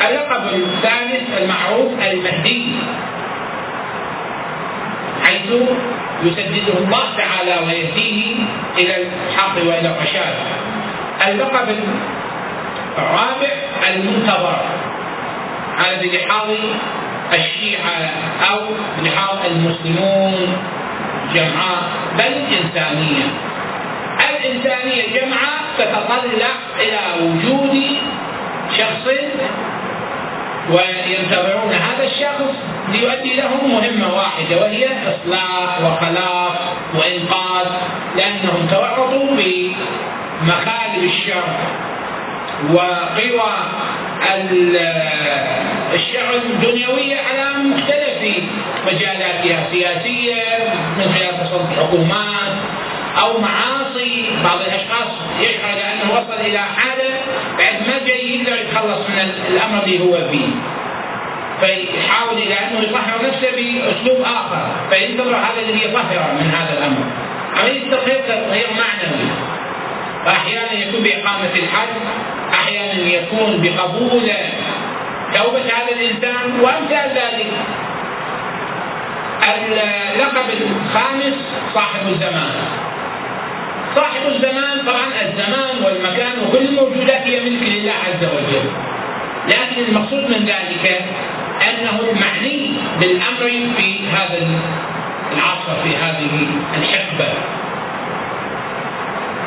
[0.09, 2.73] اللقب الثالث المعروف المهدي.
[5.27, 5.51] حيث
[6.25, 8.35] يسدده الله تعالى ويهديه
[8.79, 10.35] إلى الحق وإلى الرشاد.
[11.29, 11.69] اللقب
[12.99, 13.53] الرابع
[13.89, 14.59] المنتظر.
[15.79, 16.49] هذا بلحاظ
[17.33, 18.11] الشيعة
[18.51, 18.61] أو
[19.03, 20.57] لحاظ المسلمون
[21.35, 21.83] جمعاء
[22.19, 23.25] بل الإنسانية
[24.31, 27.83] الإنسانية جمعاء تتطلع إلى وجود
[28.79, 29.07] شخص
[30.71, 32.55] وينتظرون هذا الشخص
[32.89, 36.59] ليؤدي لهم مهمة واحدة وهي إصلاح وخلاص
[36.95, 37.67] وإنقاذ
[38.17, 41.45] لأنهم تورطوا بمخالب الشر
[42.73, 43.53] وقوى
[45.95, 48.43] الشعر الدنيوية على مختلف
[48.87, 50.35] مجالاتها سياسية
[50.99, 52.53] من خلال تسلط الحكومات
[53.21, 55.09] أو معاصي بعض الأشخاص
[55.41, 57.21] يشعر أنه وصل إلى حالة
[57.59, 60.49] بعد ما جاي يقدر يتخلص من الأمر اللي هو فيه.
[61.61, 67.05] فيحاول إلى أنه يطهر نفسه بأسلوب آخر فينتظر هذا الذي يطهره من هذا الأمر.
[67.57, 69.31] عملية التطهير تطهير معنوي
[70.25, 71.89] فأحيانا يكون بإقامة الحد
[72.53, 74.31] أحيانا يكون بقبول
[75.35, 77.47] توبة هذا الإنسان وأمثال ذلك.
[80.15, 81.35] اللقب الخامس
[81.75, 82.53] صاحب الزمان.
[83.97, 84.87] صاحب الزمان.
[84.87, 88.71] طبعا الزمان والمكان وكل الموجودات هي ملك لله عز وجل.
[89.49, 91.05] لكن المقصود من ذلك
[91.69, 94.49] أنه المعني بالأمر في هذا
[95.33, 96.47] العصر في هذه
[96.79, 97.29] الحقبة.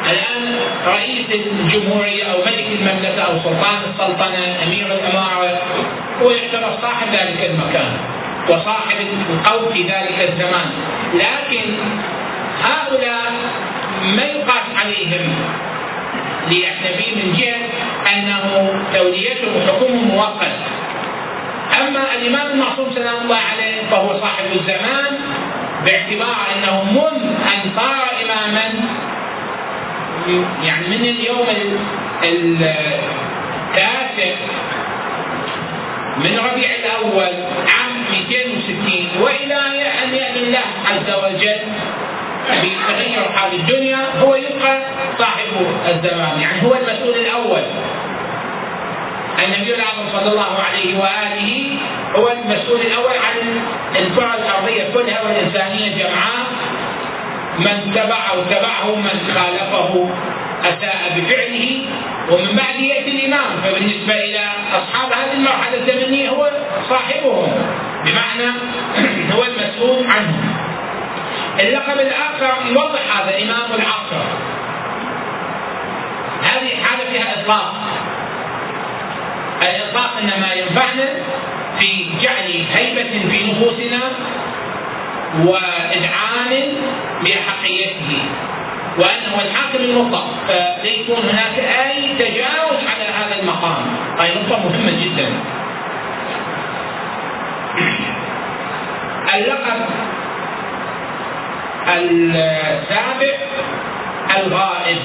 [0.10, 1.26] الآن رئيس
[1.60, 5.62] الجمهورية أو ملك المملكة أو سلطان السلطنة أمير الأمارة
[6.22, 7.92] هو يعتبر صاحب ذلك المكان
[8.50, 10.70] وصاحب القول في ذلك الزمان.
[11.14, 11.76] لكن
[12.64, 13.32] هؤلاء
[14.04, 15.36] ما يقاس عليهم
[16.50, 17.58] لأجنبي من جهة
[18.14, 20.56] أنه توليتهم وحكمهم مؤقت.
[21.82, 25.18] أما الإمام المعصوم سلام الله عليه فهو صاحب الزمان
[25.86, 28.74] باعتبار أنه منذ أن صار إماما
[30.64, 31.48] يعني من اليوم
[32.24, 34.36] التاسع
[36.18, 37.34] من ربيع الأول
[37.68, 39.56] عام 260 وإلى
[40.04, 41.60] أن يأتي الله عز وجل
[42.58, 44.82] بتغير حال الدنيا هو يبقى
[45.18, 45.48] صاحب
[45.90, 47.64] الزمان يعني هو المسؤول الأول.
[49.46, 51.78] النبي الأعظم صلى الله عليه وآله
[52.16, 53.62] هو المسؤول الأول عن
[53.96, 56.46] الكرة الأرضية كلها والإنسانية جمعاء.
[57.60, 60.10] من تبع أو تبعه من خالفه
[60.64, 61.80] أساء بفعله.
[62.32, 63.62] ومن بعد يأتي الإمام.
[63.64, 64.42] فبالنسبة إلى
[64.74, 66.50] أصحاب هذه المرحلة الزمنية هو
[66.90, 67.52] صاحبهم.
[68.06, 68.52] بمعنى
[69.36, 70.69] هو المسؤول عنه
[71.60, 74.24] اللقب الآخر يوضح هذا إمام العصر.
[76.44, 77.74] هذه حالة فيها إطلاق.
[79.62, 81.06] الإطلاق إنما ينفعنا
[81.80, 84.00] في جعل هيبة في نفوسنا
[85.46, 86.74] وإذعان
[87.24, 88.20] بأحقيته
[88.98, 93.86] وأنه الحاكم المطلق فليكون هناك أي تجاوز على هذا المقام.
[94.20, 95.30] هذه نقطة مهمة جدا.
[99.36, 99.86] اللقب
[101.98, 103.38] السابع
[104.38, 104.98] الغائب.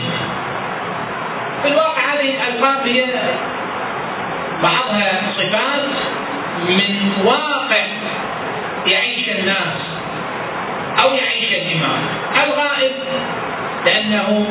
[1.62, 3.04] في الواقع هذه الألقاب هي
[4.62, 5.84] بعضها صفات
[6.68, 7.86] من واقع
[8.86, 9.76] يعيش الناس
[11.02, 12.02] أو يعيش الإمام
[12.44, 12.92] الغائب
[13.86, 14.46] لأنه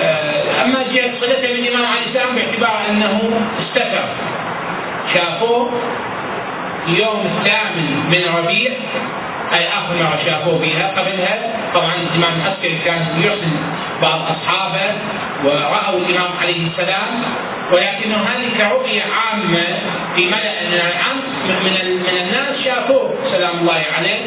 [0.00, 4.04] آه، أما جهة صلته بالامام عليه السلام باعتبار أنه استتر.
[5.14, 5.70] شافوه؟
[6.88, 8.70] يوم الثامن من ربيع
[9.54, 11.38] أي اخر مره شافوه بها قبلها
[11.74, 13.56] طبعا الإمام العسكري كان يرسل
[14.02, 14.94] بعض أصحابه
[15.44, 17.22] ورأوا الإمام عليه السلام
[17.72, 19.66] ولكنه هذه كرؤيه عامة
[20.16, 23.14] في ملأ عام من من الناس شافوه.
[23.30, 24.20] سلام الله عليه.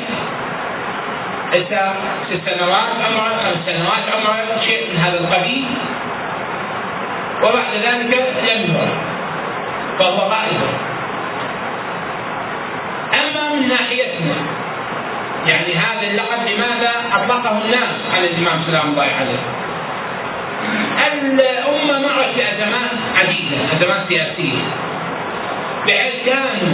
[1.54, 1.93] هسه
[2.30, 5.65] ست سنوات عمره خمس سنوات عمره شيء من هذا القبيل.
[7.43, 8.97] وبعد ذلك لم يرى
[9.99, 10.62] فهو غائب.
[13.13, 14.36] أما من ناحيتنا
[15.47, 19.41] يعني هذا اللقب لماذا أطلقه الناس؟ على الإمام سلام الله عليه.
[21.10, 24.62] الأمة مرت بازمات عديدة ازمات سياسية.
[25.88, 26.73] بحيث كانوا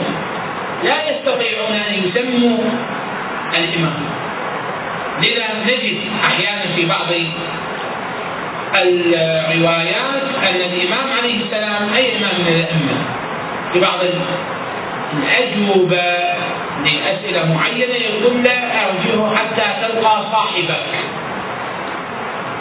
[0.83, 2.57] لا يستطيعون أن يسموا
[3.57, 3.93] الإمام.
[5.21, 7.07] لذا نجد أحيانا في بعض
[8.75, 12.97] الروايات أن الإمام عليه السلام أي إمام من الأئمة؟
[13.73, 13.99] في بعض
[15.13, 16.30] الأجوبة
[16.85, 20.85] لاسئله معينه يقول لا ارجعه حتى تلقى صاحبك.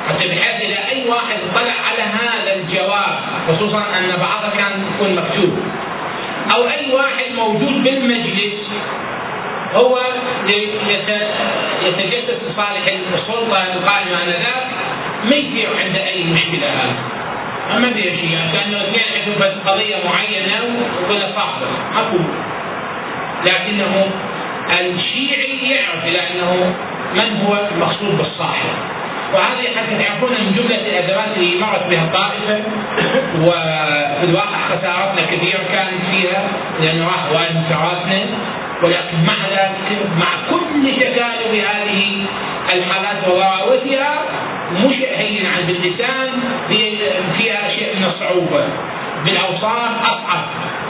[0.09, 5.59] بحيث إذا أي واحد طلع على هذا الجواب خصوصا أن بعضها كان يكون مكتوب.
[6.55, 8.71] أو أي واحد موجود بالمجلس
[9.75, 9.99] هو
[11.83, 14.67] يتجسس لصالح السلطة القائمه انذاك
[15.25, 17.21] ما يصير عنده أي مشكلة هذا.
[17.79, 20.65] ما ادري إيش يعني كانه اثنين عندهم بس قضيه معينه
[21.05, 22.19] وكل صاحبه اكو
[23.45, 24.11] لكنه
[24.81, 26.75] الشيعي يعرف إلى انه
[27.15, 28.71] من هو المقصود بالصاحب.
[29.35, 32.63] وهذه حتى تعرفون من جملة الأدوات اللي مرت بها الطائفه
[33.41, 36.43] وفي الواقع خسارتنا كثيره كانت فيها
[36.81, 37.65] لأنه راح وايد من
[38.83, 42.27] ولكن مع ذلك مع كل تكالب هذه
[42.73, 44.15] الحالات وضراوتها
[44.73, 46.31] مش هين عن باللسان
[47.39, 48.65] فيها شيء من الصعوبة.
[49.25, 50.45] بالأوصاف أصعب.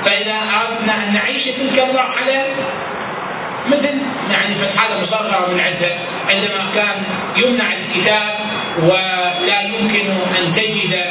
[0.04, 2.44] فإذا أردنا أن نعيش تلك المرحله
[3.66, 3.98] مثل
[4.30, 5.92] يعني في الحاله مصغره من عده
[6.28, 7.02] عندما كان
[7.36, 8.34] يمنع الكتاب
[8.82, 11.04] ولا يمكن أن تجد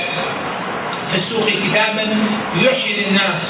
[1.12, 2.18] في السوق كتابا
[2.56, 3.42] يرشد الناس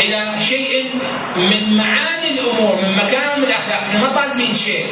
[0.00, 0.90] إلى شيء
[1.36, 4.86] من معاني الأمور من مكارم الأخلاق إحنا ما طالبين شيء.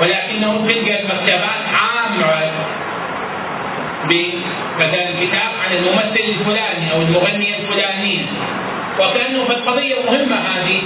[0.00, 2.50] ولكنه تلقى المكتبات عامة.
[4.78, 8.26] مثلا كتاب عن الممثل الفلاني أو المغني الفلاني
[8.98, 10.82] وكأنه في القضية مهمة هذه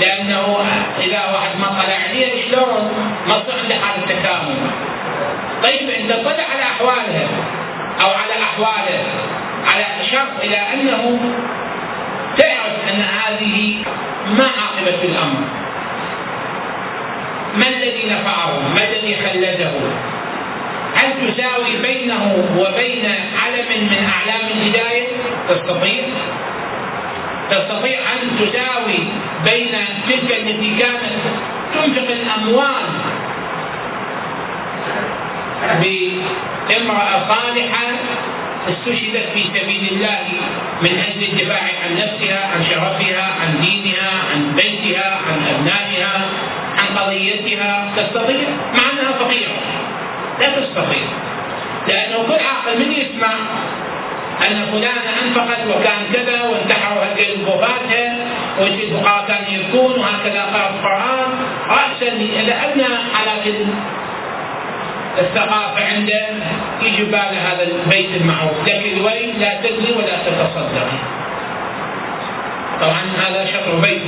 [0.00, 0.56] لأنه
[1.00, 2.92] إذا واحد ما طلع عليه شلون
[3.28, 4.70] ما تصير عنده حاله
[5.62, 7.28] طيب انت طلع على أحواله
[8.00, 9.04] أو على أحواله
[9.66, 11.18] على شرط إلى أنه
[12.38, 13.76] تعرف أن هذه
[14.38, 15.44] ما عاقبه الامر
[17.56, 19.72] ما الذي نفعه؟ ما الذي خلده؟
[21.04, 23.06] هل تساوي بينه وبين
[23.44, 25.06] علم من أعلام الهداية؟
[25.48, 26.04] تستطيع؟
[27.50, 28.98] تستطيع أن تساوي
[29.44, 29.72] بين
[30.08, 31.12] تلك التي كانت
[31.74, 32.84] تنفق الأموال
[36.68, 37.86] بامرأة صالحة
[38.68, 40.18] استشهدت في سبيل الله
[40.82, 46.26] من أجل الدفاع عن نفسها عن شرفها عن دينها عن بيتها عن أبنائها
[46.78, 49.52] عن قضيتها تستطيع مع أنها فقيرة
[50.40, 51.06] لا تستطيع.
[51.88, 53.32] لأنه كل عاقل من يسمع
[54.46, 58.16] أن فلانه أنفقت وكان كذا وانتحروا هالقد وفاتها
[58.60, 61.30] والفقراء كانوا يبكون وهكذا قرأ القرآن
[61.68, 62.08] رأسا
[62.64, 63.54] أدنى حالات
[65.18, 66.28] الثقافة عنده
[66.82, 68.66] يجي باله هذا البيت المعروف.
[68.66, 70.98] لك الويل لا تزني ولا تتصدقي
[72.80, 74.02] طبعا هذا شطر بيت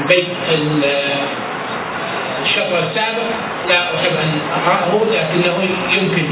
[0.00, 0.28] البيت
[2.46, 3.28] الشطر السابق
[3.68, 5.56] لا أحب أن أقرأه لكنه
[5.96, 6.28] يمكن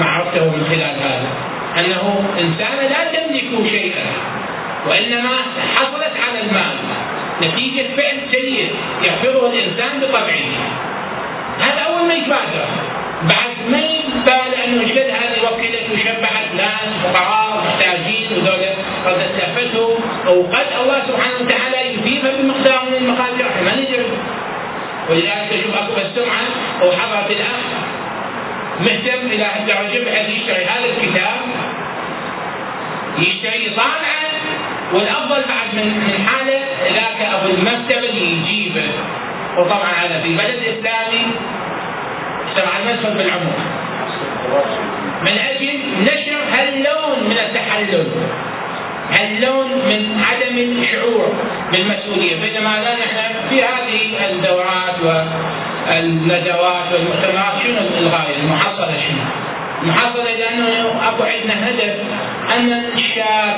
[0.00, 1.30] معرفته من خلال هذا.
[1.78, 4.06] أنه إنسانة لا تملك شيئا
[4.88, 5.36] وإنما
[5.76, 6.76] حصلت على المال.
[7.42, 10.48] نتيجة فعل سيء يحفظه الإنسان بطبعه.
[11.60, 12.66] هذا أول ما يتبادر.
[13.22, 18.70] بعد ما يبال انه إيش هذه وكلت وشبعت ناس فقراء محتاجين وذولا
[19.06, 19.94] قد استلفتهم
[20.26, 24.06] وقد الله سبحانه وتعالى يثيبها بمقدار من المقادير ما ندري.
[25.08, 26.46] ولذلك تشوف اكو السمعه
[26.82, 27.64] أو حضره الاخ
[28.80, 31.40] مهتم إلى حتى رجل بحيث يشتري هذا الكتاب
[33.18, 34.28] يشتري طالعه
[34.92, 36.60] والأفضل بعد من من حاله
[36.94, 38.88] ذاك أبو المكتبه اللي يجيبه
[39.56, 41.26] وطبعا هذا في بلد إسلامي
[42.56, 43.52] تبع المدخل بالعمر
[45.22, 48.06] من أجل نشر هاللون من التحلل.
[49.12, 51.32] هاللون من عدم الشعور
[51.72, 54.94] بالمسؤولية بينما الان إحنا في هذه الدورات
[55.88, 59.22] والندوات والمؤتمرات شنو الغاية؟ المحصلة شنو؟
[59.82, 61.94] محصلة لأنه أكو عندنا هدف
[62.56, 63.56] أن الشاب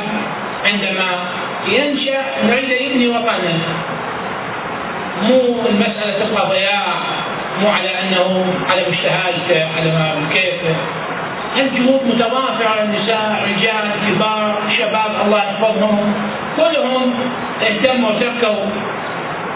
[0.65, 1.09] عندما
[1.69, 3.59] ينشأ نريد يبني وطنه
[5.23, 6.83] مو المسألة تبقى ضياع
[7.63, 10.75] مو على أنه على مجتهدته على ما بكيفه
[11.57, 16.15] الجهود متضافرة النساء رجال كبار شباب الله يحفظهم
[16.57, 17.15] كلهم
[17.63, 18.65] اهتموا تركوا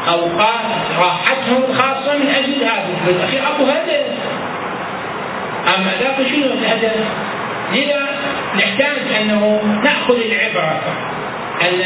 [0.08, 4.04] أوقات راحتهم الخاصه من أجل هذا بالاخير اكو هدف
[5.74, 6.92] أما ذاك شنو الهدف؟
[7.72, 8.00] لذا
[8.56, 10.80] نحتاج أنه نأخذ العبرة.
[11.62, 11.80] أن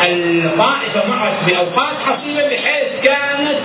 [0.00, 3.58] الطائفة مرت بأوقات حصيله بحيث كانت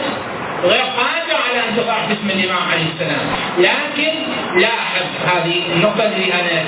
[0.63, 3.21] غير قادرة على أن تطاع باسم الإمام عليه السلام.
[3.57, 4.13] لكن
[4.61, 6.63] لاحظ هذه النقطة اللي أنا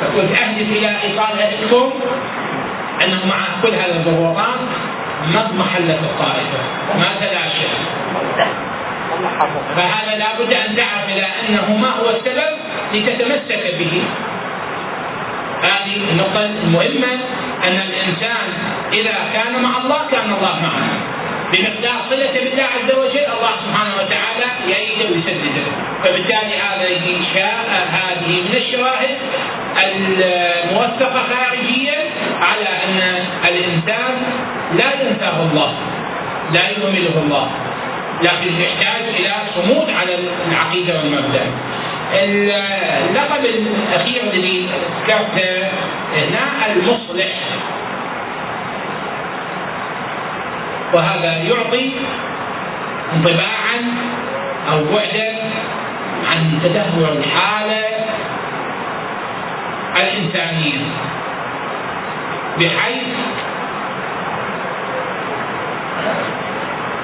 [0.00, 1.92] كنت أهدف إلى إيصالها لكم
[3.04, 4.60] أنه مع كل هذه الضغوطات
[5.32, 6.58] ما اضمحلت الطائفة.
[6.98, 7.68] ما تلاشى
[9.76, 12.56] فهذا لابد أن تعرف إلى أنه ما هو السبب
[12.94, 14.02] لتتمسك به.
[15.62, 17.12] هذه النقطة المهمة
[17.64, 18.46] أن الإنسان
[18.92, 21.14] إذا كان مع الله كان الله معه.
[21.52, 25.66] بمقدار صلته بالله عز وجل الله سبحانه وتعالى يأيده ويسدده.
[26.04, 26.88] فبالتالي هذا
[27.34, 29.16] شاء هذه من الشواهد
[29.82, 31.98] الموثقة خارجيا
[32.40, 34.14] على أن الإنسان
[34.74, 35.72] لا ينساه الله
[36.52, 37.50] لا يهمله الله
[38.22, 40.18] لكن يحتاج إلى صمود على
[40.50, 41.46] العقيدة والمبدأ.
[42.14, 44.68] اللقب الأخير الذي
[45.06, 45.68] ذكرته
[46.16, 47.32] هنا المصلح.
[50.92, 51.90] وهذا يعطي
[53.12, 53.94] انطباعا
[54.72, 55.38] أو بعدا
[56.30, 57.84] عن تدهور الحالة
[59.96, 60.80] الانسانيه
[62.58, 63.06] بحيث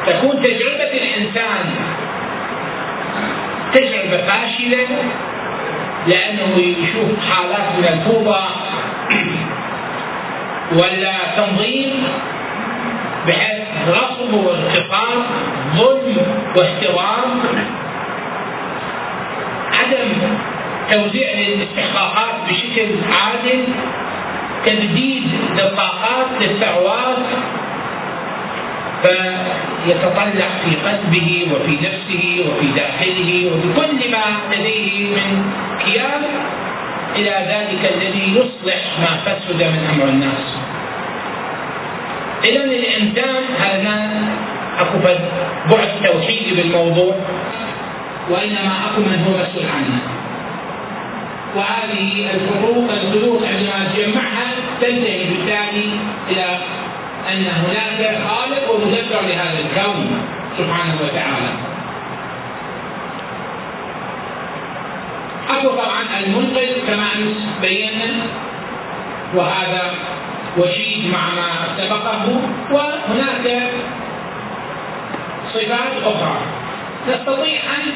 [0.07, 1.75] تكون تجربة الإنسان
[3.73, 4.87] تجربة فاشلة
[6.07, 8.45] لأنه يشوف حالات من الفوضى
[10.73, 12.05] ولا تنظيم
[13.29, 15.23] بحيث غصب واغتصاب
[15.77, 16.17] ظلم
[16.57, 17.41] واحترام
[19.73, 20.13] عدم
[20.91, 23.65] توزيع الاستحقاقات بشكل عادل
[24.67, 25.25] تجديد
[25.57, 27.27] للطاقات للثروات
[29.03, 35.53] فيتطلع في قلبه وفي نفسه وفي داخله وفي كل ما لديه من
[35.85, 36.23] كيان
[37.17, 40.59] إلى ذلك الذي يصلح ما فسد من أمر الناس.
[42.45, 44.11] إذا الانسان هذا
[44.79, 44.99] أكو
[45.71, 47.15] بعد توحيدي بالموضوع
[48.31, 50.01] وإنما أكو من هو مسؤول عنه.
[51.57, 54.47] وهذه الفروق الفروق عندما تجمعها
[54.81, 55.91] تنتهي بالتالي
[56.31, 56.59] إلى
[57.33, 60.23] أن هناك خالق ومدبر لهذا الكون
[60.59, 61.53] سبحانه وتعالى.
[65.51, 68.11] أكو طبعا المنقذ كما أمس بينا
[69.35, 69.93] وهذا
[70.59, 71.49] وشيد مع ما
[71.79, 72.41] سبقه
[72.71, 73.71] وهناك
[75.55, 76.37] صفات أخرى.
[77.09, 77.93] نستطيع أن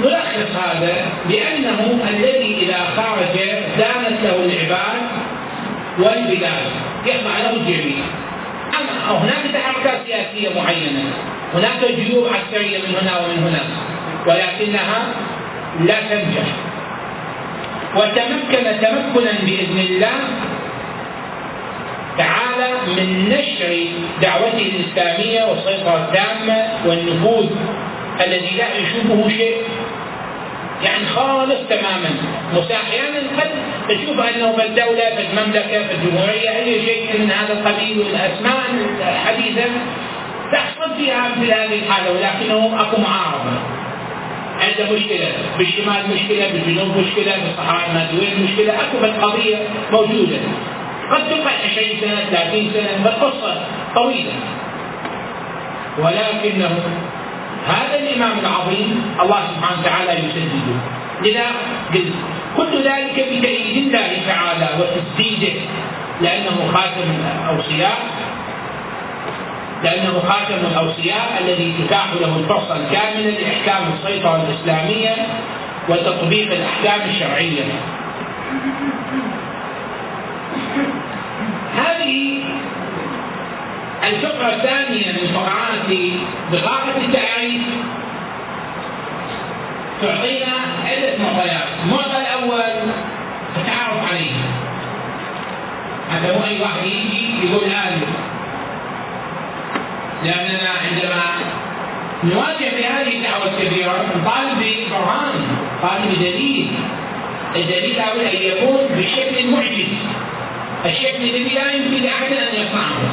[0.00, 0.94] نلخص هذا
[1.28, 3.36] بأنه الذي إذا خرج
[3.78, 5.02] دانت له العباد
[5.98, 6.66] والبلاد.
[7.06, 8.04] يخضع له الجميع
[8.78, 11.02] أما هناك تحركات سياسية معينة.
[11.54, 13.62] هناك جيوب عسكرية من هنا ومن هنا.
[14.26, 15.06] ولكنها
[15.80, 16.48] لا تنجح.
[17.96, 20.18] وتمكن تمكنا بإذن الله
[22.18, 23.86] تعالى من نشر
[24.22, 27.50] دعوته الإسلامية والسيطرة التامة والنفوذ
[28.26, 29.56] الذي لا يشوفه شيء.
[30.82, 32.10] يعني خالص تماما.
[32.70, 33.50] أحيانا قد
[33.88, 38.60] تشوف أنه في الدولة في المملكة في الجمهورية أي شيء من هذا القبيل والاسماء
[39.00, 39.64] الحديثة
[40.52, 43.58] تحصل فيها مثل هذه الحالة ولكنه أكو معارضة.
[44.60, 49.56] عنده مشكلة بالشمال مشكلة بالجنوب مشكلة بالصحراء المادوية مشكلة أكو قضية
[49.92, 50.38] موجودة.
[51.10, 53.64] قد تقع 20 سنة 30 سنة بل قصة
[53.94, 54.32] طويلة.
[55.98, 56.78] ولكنه
[57.66, 60.78] هذا الإمام العظيم الله سبحانه وتعالى يسدده
[61.22, 61.46] لذا
[61.94, 62.12] قلت
[62.56, 65.60] كل ذلك بتأييد الله تعالى وتسديده.
[66.20, 67.08] لأنه خاتم
[67.44, 67.98] الأوصياء
[69.84, 75.16] لأنه خاتم الأوصياء الذي تتاح له الفرصة الكاملة لإحكام السيطرة الإسلامية
[75.88, 77.64] وتطبيق الأحكام الشرعية.
[81.76, 82.42] هذه
[84.06, 85.86] الفقرة الثانية من فقرات
[86.52, 87.62] بطاقة التعريف
[90.02, 90.52] تعطينا
[90.84, 92.92] عدة معطيات، المعطى الأول
[93.56, 94.30] التعرف عليه.
[96.10, 98.06] هذا هو أي واحد يجي يقول هذه
[100.24, 101.22] لأننا عندما
[102.24, 106.68] نواجه في هذه الدعوة الكبيرة نطالب ببرهان، نطالب بدليل،
[107.56, 109.86] الدليل لابد أن يكون بشكل معجز.
[110.84, 113.05] الشكل الذي لا يمكن لاحد أن يصنعه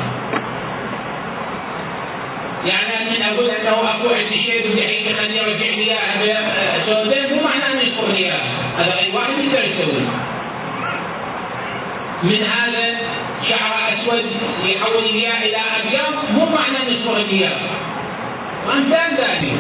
[5.20, 6.38] انه لي
[6.86, 8.32] سوداء مو معناه إنه لي
[8.78, 10.02] هذا اي واحد يقدر يسوي.
[12.24, 12.98] من هذا
[13.50, 14.26] شعر أسود
[14.64, 17.50] يحول اياه إلى أبيض مو معناه إنه يشكر لي
[18.68, 19.54] وأمثال ذلك.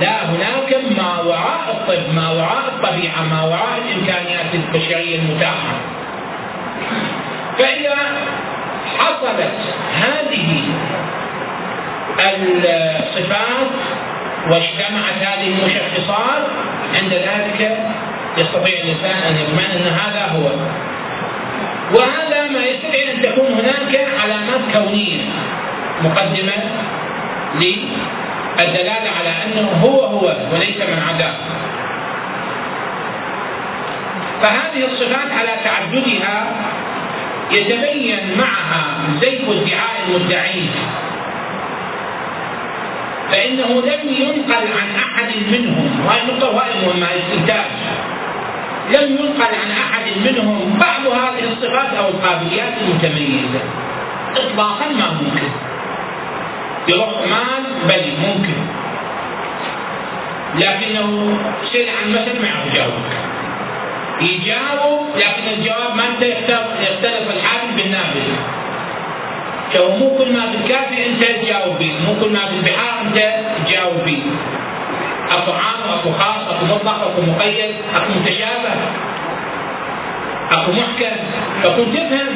[0.00, 5.74] لا هناك ما وراء الطب ما وراء الطبيعة ما وراء الإمكانيات البشرية المتاحة.
[7.58, 7.96] فاذا
[8.98, 9.52] حصلت
[9.94, 10.62] هذه
[12.18, 13.70] الصفات
[14.50, 16.46] واجتمعت هذه المشخصات
[16.94, 17.78] عند ذلك
[18.38, 20.50] يستطيع الإنسان أن يضمن أن هذا هو.
[21.96, 25.20] وهذا ما يستدعي أن تكون هناك علامات كونية
[26.02, 26.52] مقدمة
[27.54, 31.34] للدلالة على أنه هو هو وليس من عداه
[34.42, 36.46] فهذه الصفات على تعددها
[37.50, 38.84] يتبين معها
[39.20, 40.70] زيف ادعاء المدعين
[43.32, 47.70] فإنه لم ينقل عن أحد منهم وهي نقطة مهمة مع الاستنتاج.
[48.90, 53.60] لم ينقل عن أحد منهم بعض هذه الصفات أو القابليات المتميزة.
[54.36, 55.48] إطلاقا ما ممكن.
[56.88, 58.58] برحمن بل ممكن.
[60.54, 61.38] لكنه
[61.72, 62.92] سئل عن مثل ما يعرف يجاوب
[64.20, 66.22] يجاوب لكن الجواب ما أنت
[66.80, 68.22] يختلف الحاكم بالنابل
[69.72, 73.18] فهو مو كل ما بالكافي أنت تجاوب به مو كل ما بالبحار انت
[73.66, 74.22] تجاوب به
[75.30, 76.10] اكو عام واكو
[76.84, 78.72] خاص اكو مقيد اكو متشابه
[80.50, 81.16] اكو محكم
[81.62, 82.28] فكنت تفهم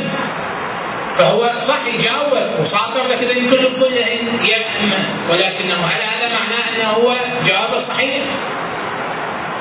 [1.18, 3.96] فهو صح يجاوب وصادر لك إذا كل كل
[4.44, 4.92] يفهم
[5.30, 7.14] ولكنه هل هذا معناه أنه هو
[7.46, 8.22] جواب صحيح؟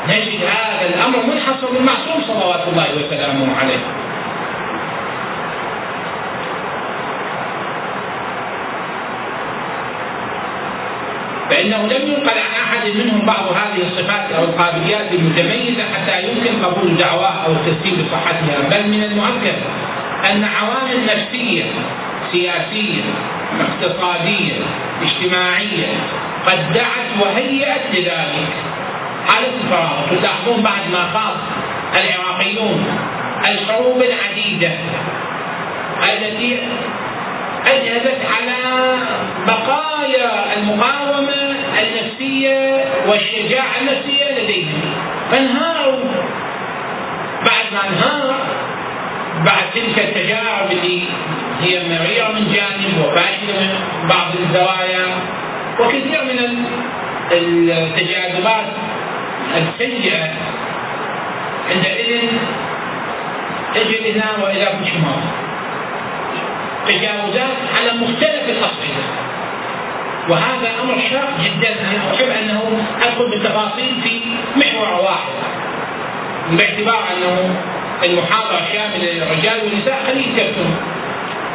[0.07, 4.04] نجد هذا الأمر منحصر بالمعصوم صلوات الله وسلامه عليه.
[11.55, 16.97] فإنه لم ينقل عن أحد منهم بعض هذه الصفات أو القابليات المتميزة حتى يمكن قبول
[16.97, 19.55] دعواه أو التسليم بصحتها بل من المؤكد
[20.31, 21.63] أن عوامل نفسية
[22.31, 23.01] سياسية
[23.59, 24.53] اقتصادية
[25.01, 25.87] اجتماعية
[26.47, 28.53] قد دعت وهيأت لذلك.
[29.27, 31.35] حالة الفراغ تلاحظون بعد ما خاض
[31.93, 32.85] العراقيون
[33.45, 34.71] الحروب العديدة
[36.03, 36.59] التي
[37.67, 38.95] أجهزت على
[39.47, 44.81] بقايا المقاومة النفسية والشجاعة النفسية لديهم؟
[45.31, 45.99] فانهاروا.
[47.45, 48.35] بعد ما انهار
[49.45, 51.01] بعد تلك التجارب اللي
[51.61, 55.07] هي مريرة من جانب وفاشلة من بعض الزوايا
[55.79, 56.65] وكثير من
[57.31, 58.65] التجاذبات
[59.57, 60.29] السيئة
[61.69, 62.21] عندئذ
[63.75, 65.44] تجد هنا وإلى شمال.
[66.87, 69.05] تجاوزات على مختلف الأصعدة
[70.29, 71.69] وهذا أمر شاق جدا.
[71.69, 74.21] أنا أحب أنه أدخل بالتفاصيل في
[74.55, 75.33] محور واحد.
[76.51, 77.55] باعتبار أنه
[78.03, 80.03] المحاضرة شاملة للرجال والنساء.
[80.07, 80.75] خليه يكتبون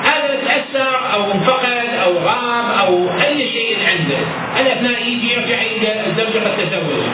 [0.04, 4.18] هذا تأثر أو انفقد أو غاب أو أي شيء عنده.
[4.60, 7.04] الأثناء يجي يرجع إلى الزوجة قد تزوج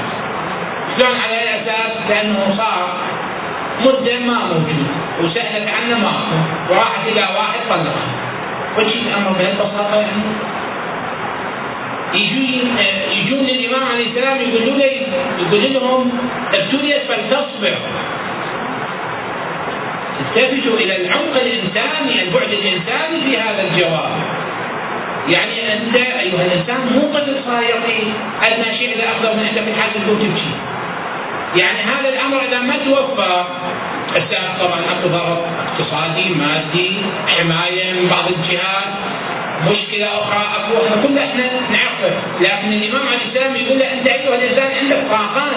[0.96, 2.96] شلون على أي أساس؟ لأنه صار
[3.80, 4.86] مدة ما موجود.
[5.22, 6.12] وسألت عنه ما
[6.70, 8.06] وراحت إلى واحد طلقها
[8.78, 10.22] وجه الأمر بهالبساطة يعني.
[12.14, 12.76] يجون
[13.12, 14.84] يجون للإمام عليه السلام يقولوا له
[15.38, 16.12] يقول لهم
[16.54, 17.76] ابتليت فلتصبر
[20.20, 24.10] التفتوا إلى العمق الإنساني البعد الإنساني في هذا الجواب.
[25.28, 27.76] يعني أنت أيها الإنسان مو قد صاير
[28.42, 30.50] أدنى شيء إذا أخذه من أنت في الحال تبكي
[31.56, 33.46] يعني هذا الأمر إذا ما توفر
[34.16, 38.90] السبب طبعا اكو ضرر اقتصادي مادي حماية من بعض الجهات
[39.70, 44.34] مشكلة أخرى أكو إحنا كلنا إحنا نعرفه، لكن الإمام عليه السلام يقول له أنت أيها
[44.34, 45.56] الإنسان عندك طاقات،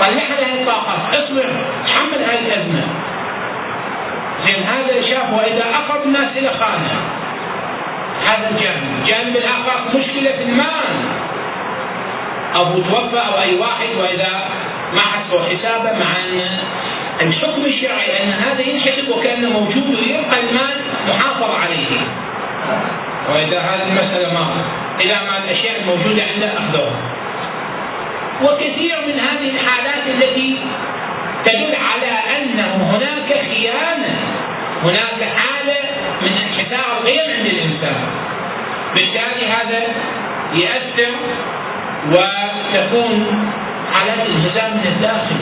[0.00, 1.50] طلع هذه الطاقات، اصبر،
[1.86, 2.82] تحمل هذه الأزمة.
[4.46, 7.00] زين هذا شاف وإذا أقرب الناس إلى خانة.
[8.26, 10.94] هذا الجانب، الجانب الآخر مشكلة في المال.
[12.54, 14.48] أبو توفى أو أي واحد وإذا
[14.94, 16.58] ما حسبوا حسابه مع أن
[17.20, 20.76] الحكم الشرعي أن هذا ينحسب وكأنه موجود ويبقى المال
[21.08, 22.00] محافظ عليه.
[23.34, 24.46] وإذا هذه المسألة ما
[25.00, 26.96] اذا ما الأشياء الموجودة عنده اخذوها.
[28.42, 30.58] وكثير من هذه الحالات التي
[31.44, 34.16] تدل على انه هناك خيانة
[34.84, 35.80] هناك حالة
[36.22, 37.96] من انحسار القيم عند الإنسان.
[38.94, 39.82] بالتالي هذا
[40.54, 41.14] يأثر
[42.06, 43.26] وتكون
[43.92, 45.40] حالات الالتزام من الداخل.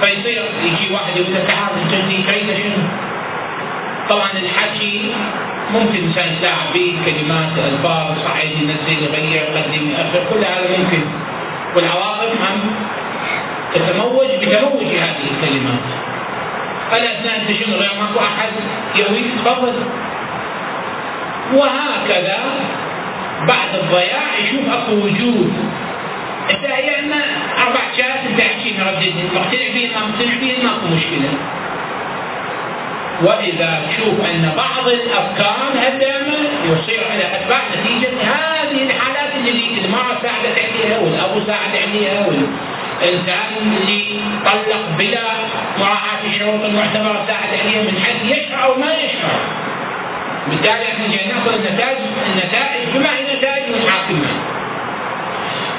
[0.00, 1.92] فيصير يجي واحد يقول له تعال انت
[2.28, 2.82] تريد شنو؟
[4.08, 5.14] طبعا الحكي
[5.72, 11.02] ممكن الانسان يتلاعب به كلمات ألفاظ صحيح ينزل يغير يقدم يأخر كل هذا ممكن.
[11.76, 12.74] والعواقب هم
[13.74, 15.86] تتموج بتموج هذه الكلمات.
[16.90, 18.52] فلا اثناء أنت شنو غير ماكو أحد
[18.96, 19.74] يهويك تفضل.
[21.54, 22.38] وهكذا
[23.48, 25.52] بعد الضياع يشوف اكو وجود.
[26.50, 27.20] أنت هي إما
[27.58, 31.28] أربع شات أنت احكي مردد مقتنع به ما مقتنع به ماكو مشكلة.
[33.22, 40.58] وإذا تشوف أن بعض الافكار هدامه يصير على أتباع نتيجة هذه الحالات اللي المرأة ساعدت
[40.58, 45.24] عليها والابو ساعد عليها والإنسان اللي طلق بلا
[45.78, 49.40] مراعاة الشروط المعتبرة ساعد عليها من حيث يشعر أو ما يشعر
[50.48, 54.26] بالتالي إحنا جاي ناخذ النتائج النتائج بما هي نتائج الحاكمه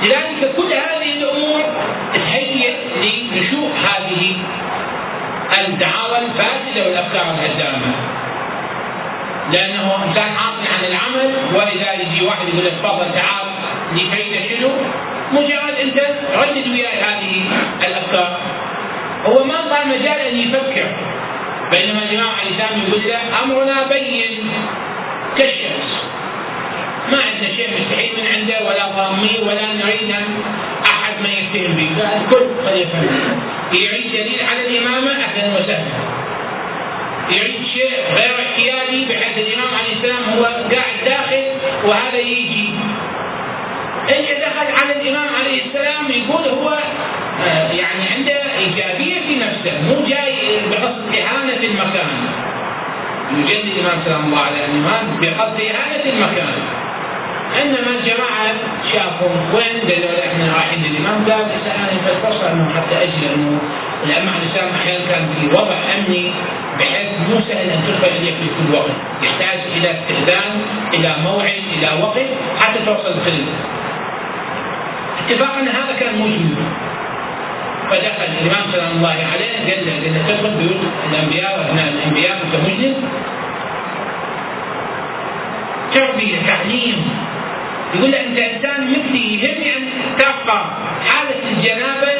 [0.03, 1.61] لذلك كل هذه الأمور
[2.13, 4.35] تهيئ لنشوء هذه
[5.59, 7.91] الدعاوى الفاسده والأفكار الهدامه
[9.51, 13.47] لأنه إنسان عاطل عن العمل واذا يجي واحد يقول لك تفضل تعال
[13.93, 14.69] لكي شنو؟
[15.31, 15.99] مجرد أنت
[16.35, 17.43] ردد وياي هذه
[17.87, 18.37] الأفكار.
[19.25, 20.87] هو ما صار مجال ان يفكر.
[21.71, 24.51] بينما الامام علي السلام يقول له أمرنا بين
[25.37, 25.91] كالشمس.
[27.11, 30.15] ما عندنا شيء مستحيل من عنده ولا ضامين ولا نريد
[30.85, 31.89] أحد ما يفتهم به.
[32.21, 33.39] الكل قد يفهم.
[33.73, 35.93] يعيد دليل على الإمامة أهلا وسهلا.
[37.29, 41.43] يعيد شيء غير احتيالي بحيث الإمام عليه السلام هو قاعد داخل
[41.83, 42.69] وهذا يجي.
[44.09, 46.77] اللي دخل على الإمام عليه السلام يقول هو
[47.47, 49.22] آه، يعني عنده نفسه
[49.67, 52.09] مو جاي بقصد إهانة المكان.
[53.37, 56.53] يجد الإمام سلام الله عليه الامام بقصد إهانة المكان.
[57.61, 58.53] إنما الجماعة
[58.93, 61.25] شافوا وين؟ قالوا إحنا رايحين للإمام.
[61.31, 61.45] قال
[61.75, 63.59] أنا فرصه انه حتى أجي لأنه
[64.05, 66.31] الامام عليه السلام أحيانا كان في وضع أمني
[66.79, 68.91] بحيث مو سهل أن تدخل اليك في كل وقت.
[69.23, 70.61] يحتاج إلى استئذان
[70.93, 72.27] إلى موعد إلى وقت
[72.59, 73.53] حتى توصل الخدمة.
[75.19, 76.55] اتفاقا هذا كان مجمل
[77.89, 80.81] فدخل الإمام سلام الله عليه قال له له تدخل بيوت
[81.11, 82.95] الأنبياء وابناء الأنبياء انت مجرم
[85.93, 87.05] تربية تعليم.
[87.95, 89.83] يقول له أنت إنسان مثلي يهمني ان
[90.17, 90.65] تبقى
[91.05, 92.13] حالة الجنابة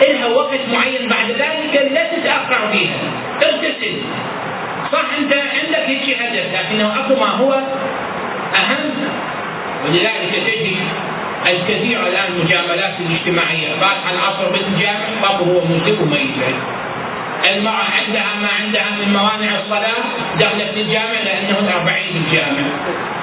[0.00, 2.94] لها وقت معين بعد ذلك لا تتأخر فيها
[3.40, 3.96] تغتسل
[4.92, 7.52] صح أنت عندك هيك هدف لكنه أكو ما هو
[8.54, 8.90] أهم
[9.84, 10.76] ولذلك تجد
[11.46, 13.68] الكثير الآن المجاملات الاجتماعية.
[13.80, 16.16] فاتح العصر بالجامع بابه هو مذنب وما
[17.50, 20.02] المرأة عندها ما عندها من موانع الصلاة
[20.38, 22.62] دخلت الجامع لأنه الأربعين بالجامع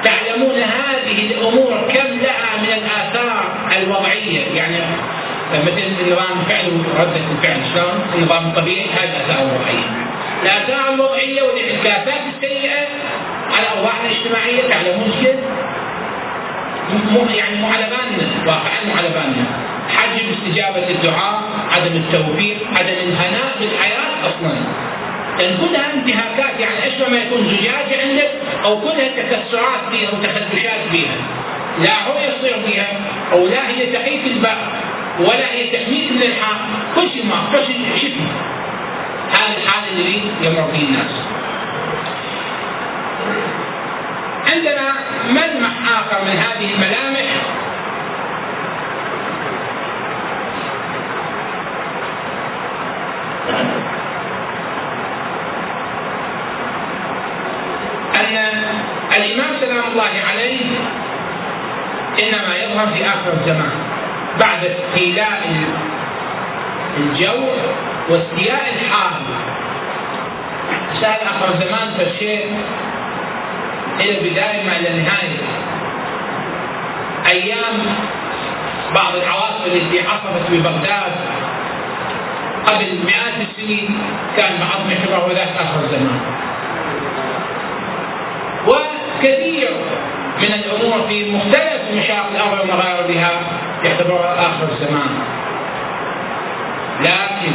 [0.03, 4.77] تعلمون هذه الأمور كم لها من الآثار الوضعية؟ يعني
[5.53, 7.59] مثل نظام الفعل وردة الفعل.
[7.73, 9.89] شلون؟ النظام الطبيعي هذه الآثار الوضعية.
[10.43, 12.87] الآثار الوضعية والانعكاسات السيئة
[13.51, 15.35] على أوضاعنا الاجتماعية تعلمون كيف؟
[17.35, 18.79] يعني بالنا واقعا
[19.09, 19.45] بالنا.
[19.89, 24.55] حجم استجابة الدعاء عدم التوفيق عدم الهناء بالحياة أصلا.
[25.39, 28.31] لأن كلها انتهاكات يعني أشبه ما يكون زجاجة عندك
[28.65, 31.15] أو كلها تكسرات فيها وتخدشات فيها؟
[31.79, 32.87] لا هو يصير فيها
[33.31, 34.57] أو لا هي تحية الباب
[35.19, 36.59] ولا هي تحميل من الحق
[36.95, 38.27] كل شيء ما كل شيء شفنا
[39.31, 41.11] هذا الحال اللي يمر فيه الناس.
[44.51, 44.93] عندنا
[45.29, 47.25] ملمح آخر من هذه الملامح.
[58.15, 58.37] أن
[59.17, 60.59] الإمام سلام الله عليه
[62.19, 63.71] إنما يظهر في آخر الزمان
[64.39, 65.65] بعد استيلاء
[66.97, 67.43] الجو
[68.09, 69.21] واستياء الحال.
[71.01, 72.45] سأل آخر الزمان فالشيء
[73.99, 75.37] إلى البداية ما إلى النهاية.
[77.27, 77.77] أيام
[78.95, 81.15] بعض العواصف التي حصلت في بغداد
[82.65, 84.01] قبل مئات السنين
[84.37, 86.19] كان بعضهم يعتبره ذاك آخر الزمان.
[88.67, 89.69] وكثير
[90.41, 93.31] من الأمور في مختلف مشاق الأرض ومغاربها
[93.83, 95.19] يعتبرها آخر الزمان.
[97.01, 97.51] لكن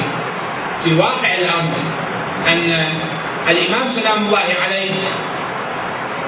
[0.84, 1.74] في واقع الأمر
[2.48, 2.84] أن
[3.50, 4.90] الإمام سلام الله عليه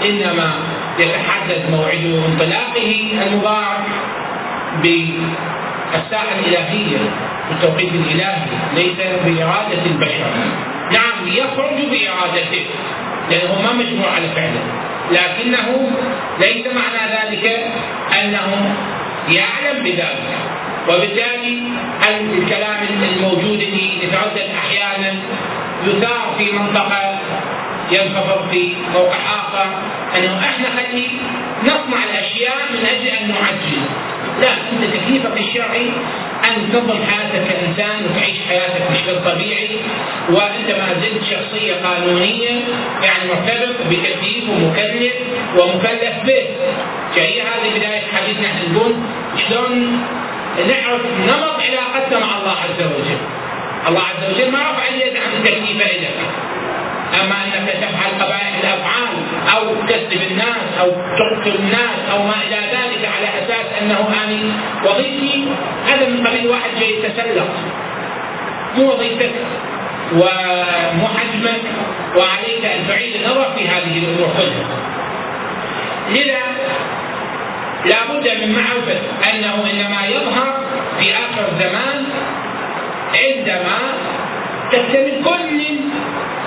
[0.04, 0.52] إنما
[0.98, 3.86] يتحدث موعده انطلاقه المبارك
[4.82, 6.98] بالساحه الإلهية
[7.48, 10.30] بالتوقيت الإلهي ليس بإرادة البشر.
[10.92, 12.66] نعم يخرج بإرادته
[13.30, 14.62] لأنه ما مجبور على فعله.
[15.10, 15.90] لكنه
[16.40, 17.66] ليس معنى ذلك
[18.22, 18.74] أنه
[19.28, 20.36] يعلم بذلك.
[20.88, 21.62] وبالتالي
[22.38, 25.14] الكلام الموجود اللي يتردد أحيانا
[25.86, 27.15] يثار في منطقة
[27.90, 29.66] ينخفض في موقع آخر
[30.16, 31.08] أنه إحنا خلي
[31.62, 33.82] نصنع الأشياء من أجل أن نعجل.
[34.40, 35.90] لا أنت تكليفك الشرعي
[36.44, 39.68] أن تنظم حياتك كإنسان وتعيش حياتك بشكل طبيعي
[40.30, 42.50] وأنت ما زلت شخصية قانونية
[43.02, 45.12] يعني مرتبط بتكليف ومكلف
[45.56, 46.42] ومكلف به.
[47.14, 48.94] فهي هذه بداية حديثنا إحنا نقول
[49.48, 50.02] شلون
[50.68, 53.18] نعرف نمط علاقتنا مع الله عز وجل؟
[53.88, 56.10] الله عز وجل ما رفع اليد عن التكليف لك
[57.20, 59.14] أما أنك تفعل قبائح الأفعال
[59.56, 64.52] أو تكذب الناس أو تقتل الناس أو ما إلى ذلك على أساس أنه اني
[64.84, 65.48] وظيفتي
[65.86, 67.48] هذا من قبيل واحد جاي يتسلق.
[68.76, 69.32] مو وظيفتك
[70.12, 71.62] ومو حجمك
[72.16, 74.66] وعليك أن تعيد النظر في هذه الأمور كلها.
[76.10, 76.42] لذا
[77.84, 78.98] لابد من معرفة
[79.30, 80.60] أنه إنما يظهر
[81.00, 82.04] في آخر الزمان
[83.14, 83.78] عندما
[84.72, 85.62] تكتمل كل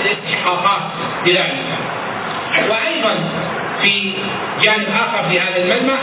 [0.02, 0.82] الاستحقاقات
[1.26, 1.66] لذلك
[2.70, 3.16] وأيضا
[3.82, 4.14] في
[4.62, 6.00] جانب آخر في هذا الملمح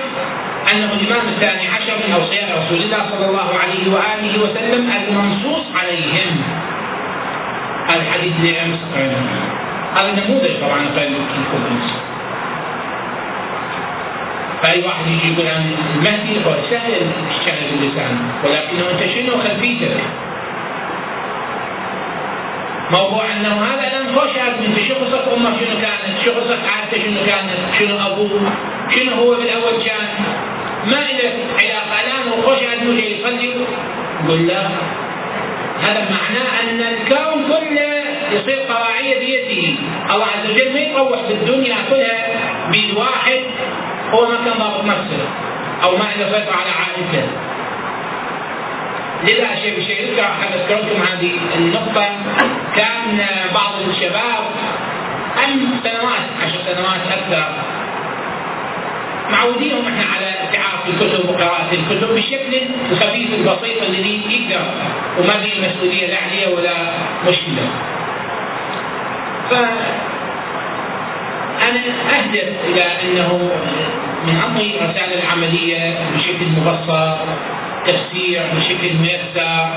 [0.73, 6.43] أنه الإمام الثاني عشر من أوصياء رسول الله صلى الله عليه وآله وسلم المنصوص عليهم.
[7.91, 8.33] الحديث
[8.65, 8.79] امس
[9.97, 11.81] هذا نموذج طبعا قال لكم
[14.63, 16.93] فأي واحد يجي يقول عن المهدي هو سهل
[17.31, 19.97] الشهاده باللسان ولكنه انت شنو خلفيتك؟
[22.91, 27.20] موضوع أنه هذا الان خوش انت شو قصه أمك شنو كانت؟ شو قصه عائلته شنو
[27.26, 28.41] كانت؟ شنو أبوه؟
[28.95, 30.09] شنو هو بالأول كان؟
[30.87, 33.45] ما له علاقة الآن هو خوش جاي يصلي
[34.24, 34.66] يقول لا
[35.82, 39.78] هذا معناه أن الكون كله يصير قراعيه بيده
[40.14, 42.26] الله عز وجل ما يطوح بالدنيا كلها
[42.70, 43.41] بيد واحد
[44.12, 45.28] هو ما كان ضابط نفسه
[45.82, 47.28] أو ما عنده سيطرة على عائلته
[49.25, 52.09] لذا شيء بشيء يذكر اذكر لكم هذه النقطة
[52.77, 54.45] كان بعض الشباب
[55.45, 57.53] أم سنوات عشر سنوات أكثر
[59.31, 62.61] معودينهم إحنا على إتعاف الكتب وقراءة الكتب بالشكل
[62.93, 64.64] الخفيف البسيط الذي يقدر
[65.19, 66.75] وما في مسؤولية لا عليه ولا
[67.29, 67.69] مشكلة.
[69.51, 69.55] ف
[71.62, 71.81] أنا
[72.19, 73.51] أهدف إلى أنه
[74.27, 77.19] من أمر الرسالة العملية بشكل مبسط
[77.87, 79.68] تفسير بشكل ميسر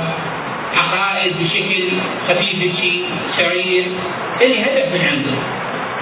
[0.77, 1.87] عقائد بشكل
[2.29, 3.05] خفيف شيء
[3.37, 3.85] سريع
[4.41, 5.37] اللي هدف من عنده.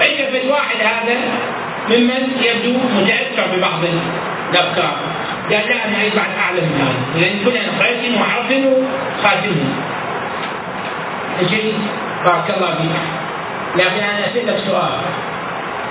[0.00, 1.16] فإذا الواحد هذا
[1.90, 3.80] ممن يبدو متأثر ببعض
[4.52, 4.96] الأفكار.
[5.50, 7.20] قال لا أنا بعد أعلم من هذا.
[7.20, 9.74] لأن كلنا قريتهم وعرفهم وخاتمهم
[11.50, 11.74] جيد
[12.24, 12.96] بارك الله فيك.
[13.76, 14.90] لكن أنا أسألك سؤال.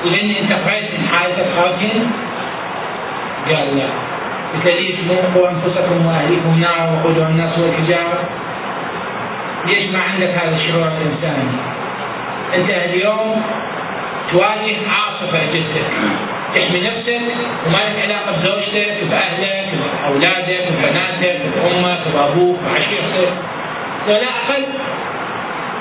[0.05, 0.51] لأن أنت
[0.97, 2.11] من حالتك خاتم
[3.49, 4.16] قال لا.
[4.65, 8.19] ليش موقوا أنفسكم واهليكم نارا وقودها الناس والحجاره
[9.65, 11.49] ليش ما عندك هذا الشعور الإنساني؟
[12.55, 13.41] أنت اليوم
[14.31, 15.87] تواجه عاصفة جدك
[16.55, 17.21] تحمي نفسك
[17.67, 19.69] وما لك علاقة بزوجتك بأهلك
[20.03, 23.33] بأولادك ببناتك بأمك بأبوك بعشيرتك.
[24.07, 24.63] ولا أقل.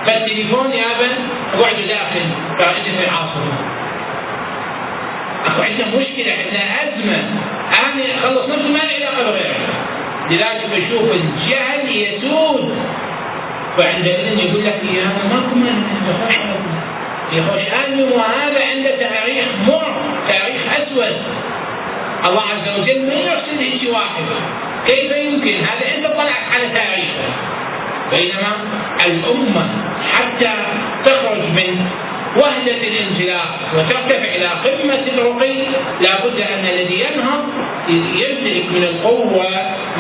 [0.07, 1.12] فالتليفون يا ابن
[1.55, 2.25] اقعدوا داخل
[2.59, 3.11] ترى انت
[5.45, 7.18] في عاصفه اكو عندنا مشكلة عندنا أزمة
[7.82, 9.87] أنا اخلص نفسي ما لي علاقه بغيره
[10.30, 12.76] لذلك بشوف الجهل يسود.
[13.76, 15.82] فعندئذ يقول لك يا أنا ماكو من
[17.32, 19.95] يخش انمي وهذا عنده تاريخ مر
[20.28, 21.16] تاريخ أسود.
[22.24, 24.24] الله عز وجل ما يرسل هيك واحد.
[24.87, 27.28] كيف يمكن؟ هذا انت طلعت على تاريخه.
[28.11, 28.57] بينما
[29.07, 29.68] الأمة
[30.12, 30.53] حتى
[31.05, 31.87] تخرج من
[32.37, 35.57] وهلة الانزلاق وترتفع إلى قمة الرقي
[36.01, 37.45] لابد أن الذي ينهض
[37.89, 39.49] يمتلك من القوة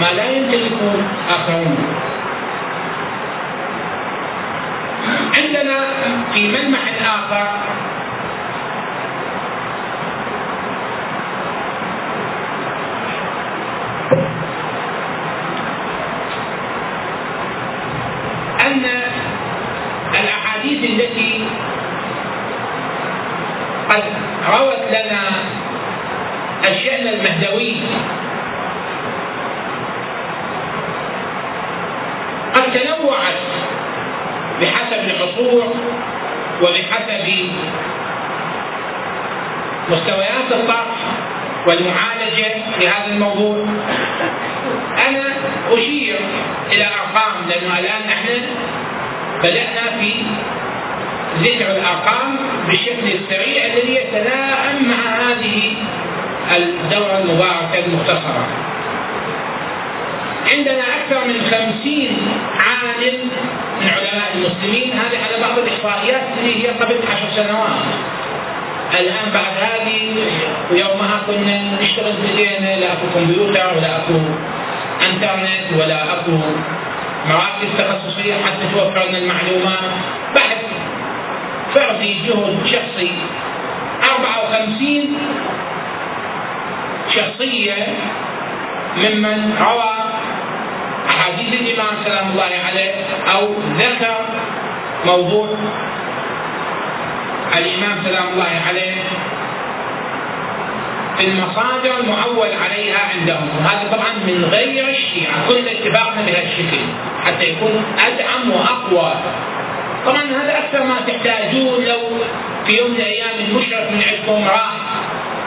[0.00, 0.92] ما لا يمتلكه
[1.30, 1.76] آخرون.
[5.36, 5.78] عندنا
[6.34, 7.48] في ملمح آخر
[18.60, 18.84] أن
[20.20, 21.44] الأحاديث التي
[23.90, 24.02] قد
[24.48, 25.22] روت لنا
[26.70, 27.76] الشأن المهدوي.
[32.54, 33.42] قد تنوعت
[34.60, 35.74] بحسب العصور
[36.62, 37.50] وبحسب
[39.90, 40.96] مستويات الطرح
[41.66, 43.66] والمعالجة لهذا الموضوع.
[45.08, 45.24] أنا
[45.70, 46.16] أشير
[46.72, 48.42] إلى أرقام لأنه الآن نحن
[49.42, 50.12] بدأنا في
[51.42, 55.74] ذكر الأرقام بالشكل السريع الذي يتلائم مع هذه
[56.56, 58.46] الدورة المباركة المختصرة.
[60.52, 62.18] عندنا أكثر من خمسين
[62.58, 63.18] عالم
[63.80, 67.80] من علماء المسلمين هذه على بعض الإحصائيات اللي هي قبل عشر سنوات
[69.00, 70.14] الآن بعد هذه
[70.70, 74.14] يومها كنا نشتغل بإيدينا لا أكو كمبيوتر ولا أكو
[75.10, 76.38] إنترنت ولا أكو
[77.28, 79.90] مراكز تخصصية حتى توفر لنا المعلومات
[80.34, 80.62] بحث
[81.74, 83.12] فردي جهد شخصي
[84.18, 85.16] 54
[87.16, 87.86] شخصية
[88.96, 89.94] ممن روى
[91.08, 92.94] أحاديث الإمام سلام الله عليه
[93.34, 94.16] أو ذكر
[95.06, 95.48] موضوع
[97.56, 98.94] الإمام سلام الله عليه
[101.18, 103.48] في المصادر المعول عليها عندهم.
[103.58, 105.48] وهذا طبعا من غير الشيعة.
[105.48, 106.78] كل اتفاقنا بهذا الشكل
[107.24, 109.14] حتى يكون أدعم وأقوى.
[110.06, 112.00] طبعا هذا أكثر ما تحتاجون لو
[112.66, 114.85] في يوم من الأيام المشرف من عندكم راح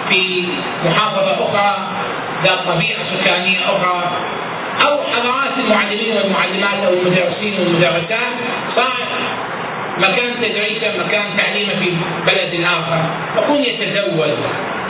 [0.09, 0.43] في
[0.85, 1.87] محافظة أخرى
[2.43, 4.11] ذات طبيعة سكانية أخرى
[4.81, 8.35] أو حضرات المعلمين والمعلمات أو المدرسين والمدرسات
[8.75, 9.07] صار
[9.97, 11.91] مكان تدريسه مكان تعليمه في
[12.27, 13.01] بلد آخر.
[13.37, 14.37] يكون يتزود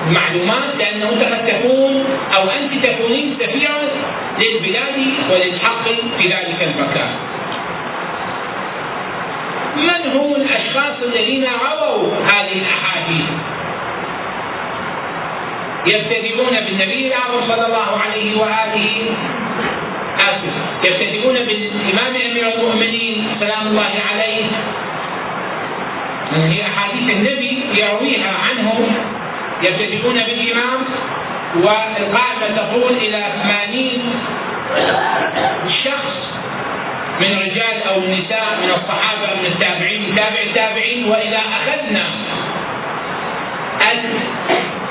[0.08, 2.06] معلومات لأنه قد تكون
[2.36, 3.82] أو أنت تكونين سفيرا
[4.40, 4.98] للبلاد
[5.32, 5.84] وللحق
[6.18, 7.10] في ذلك المكان.
[9.78, 13.30] من هم الأشخاص الذين رووا هذه الأحاديث؟
[15.94, 18.96] يبتدئون بالنبي الأعظم صلى الله عليه وآله
[20.20, 20.54] آسف.
[20.84, 24.46] يبتدئون بالإمام أمير المؤمنين سلام الله عليه.
[26.34, 28.96] هي أحاديث النبي يرويها عنهم.
[29.64, 30.80] يبتدئون بالإمام
[31.56, 34.02] والقاعدة تقول إلى ثمانين
[35.84, 36.18] شخص
[37.22, 42.04] من رجال أو نساء من الصحابة من التابعين من تابع التابعين وإذا أخذنا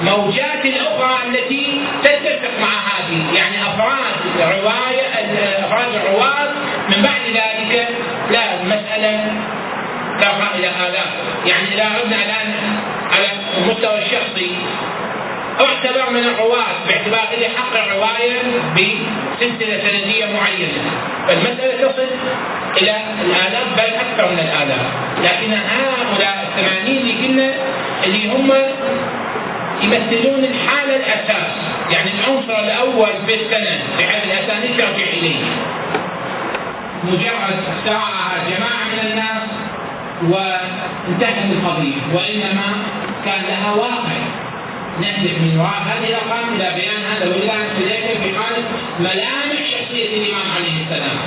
[0.01, 3.34] الموجات الأخرى التي تتفق مع هذه.
[3.34, 5.07] يعني أفراد الرواية
[5.64, 6.49] أفراد الرواة
[6.88, 7.88] من بعد ذلك
[8.30, 9.32] لا المسألة
[10.20, 11.09] ترفع إلى آلاف
[11.46, 12.55] يعني إذا أردنا الآن
[13.12, 13.26] على
[13.59, 14.55] المستوى الشخصي
[15.61, 18.42] اعتبر من الرواة باعتبار إلي حق الرواية
[18.74, 20.90] بسلسلة سندية معينة.
[21.28, 22.07] فالمسألة تصل
[22.76, 24.80] إلى الآلاف بل أكثر من الآلاف.
[25.24, 27.55] لكن هؤلاء الثمانين اللي قلنا
[28.05, 28.53] اللي هم
[29.83, 31.53] يمثلون الحالة الأساس
[31.91, 35.45] يعني العنصر الأول في السند بحيث الأسانيد ترجع إليه
[37.05, 39.43] مجرد ساعة جماعة من الناس
[40.22, 42.01] وانتهت القضية.
[42.14, 42.76] وإنما
[43.24, 44.18] كان لها واقع.
[45.01, 48.64] نهدف من وراء هذه الأرقام إلى بيان هذا وإلى ذلك في حالة
[49.01, 51.18] ملامح شخصية الإمام عليه السلام.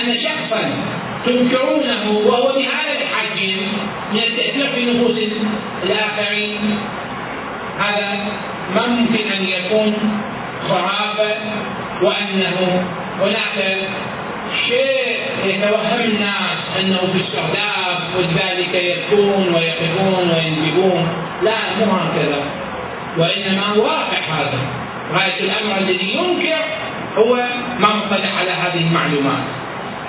[0.00, 0.70] أن شخصا
[1.26, 3.56] تنكرونه وهو بهذا الحجم
[4.12, 5.18] من التأثير في نفوس
[5.82, 6.78] الآخرين
[7.78, 8.18] هذا
[8.74, 9.94] ما ممكن أن يكون
[10.68, 11.36] خرافة
[12.02, 12.84] وأنه
[13.20, 13.78] هناك
[14.68, 21.08] شيء يتوهم الناس أنه في استهداف ولذلك يبكون ويقفون وينتبون
[21.42, 22.42] لا مو هكذا.
[23.18, 24.58] وإنما واقع هذا.
[25.12, 26.64] غاية الأمر الذي ينكر
[27.16, 27.36] هو
[27.78, 29.44] ما مطلع على هذه المعلومات.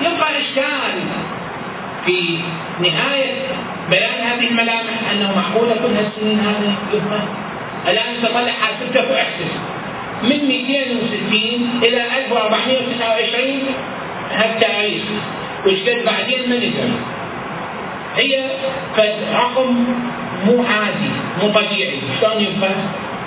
[0.02, 1.00] يبقى اشكال
[2.06, 2.40] في
[2.80, 3.34] نهاية
[3.90, 6.74] بيان هذه الملامح أنه معقولة كل هالسنين هذه
[7.86, 9.48] يبقى الان تطلع حاسبتك واحسب
[10.24, 13.64] من 260 إلى 1429
[14.32, 15.04] هالتاريخ
[15.66, 16.94] وش قد بعدين ما ندري
[18.18, 18.44] هي
[19.34, 19.86] رقم
[20.46, 21.12] مو عادي
[21.42, 22.00] مو طبيعي.
[22.22, 22.76] شلون يفهم؟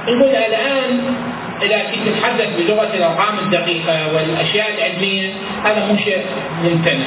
[0.09, 1.15] نقول الآن
[1.63, 5.33] إذا كنت تتحدث بلغة الأرقام الدقيقة والأشياء العلمية
[5.65, 6.25] هذا مو شيء
[6.65, 7.07] ممتنع.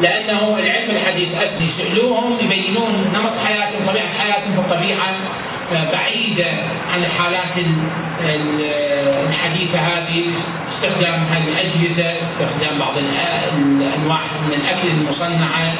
[0.00, 5.14] لأنه العلم الحديث اصلي يسالوهم يبينون نمط حياتهم طبيعة حياتهم في الطبيعة.
[5.72, 6.50] بعيدة
[6.92, 7.64] عن الحالات
[9.28, 10.24] الحديثة هذه
[10.74, 15.74] استخدام هذه الأجهزة استخدام بعض الأنواع من الأكل المصنعة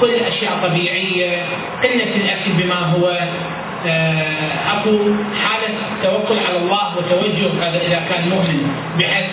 [0.00, 1.42] كل أشياء طبيعية
[1.82, 3.18] قلة الأكل بما هو.
[3.86, 4.98] آه، أكو
[5.44, 9.26] حالة توكل على الله وتوجه هذا إذا كان مؤمن بحيث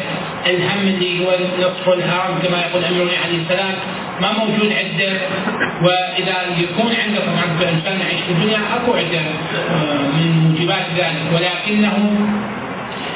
[0.48, 3.74] الهم اللي هو نصف الهرم كما يقول أمير عليه السلام.
[4.22, 5.14] ما موجود عنده
[5.82, 11.22] وإذا يكون عنده طبعا الانسان يعيش في الدنيا أكو عنده آه، من موجبات ذلك.
[11.34, 11.96] ولكنه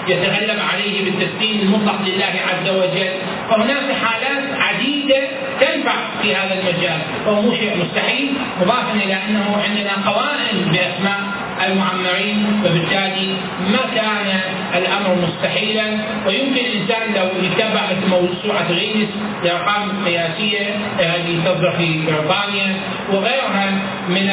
[0.07, 3.09] يتغلب عليه بالتسليم المطلق لله عز وجل.
[3.49, 5.17] فهناك حالات عديدة
[5.61, 11.19] تنفع في هذا المجال وهو مو شيء مستحيل مضافا إلى أنه عندنا قوائم بأسماء
[11.67, 13.27] المعمرين وبالتالي
[13.71, 14.39] ما كان
[14.75, 15.97] الأمر مستحيلا.
[16.27, 19.09] ويمكن الإنسان لو يتبع موسوعه غينس
[19.43, 22.75] لأرقام قياسية هذه تصدر في بريطانيا
[23.11, 23.71] وغيرها
[24.09, 24.29] من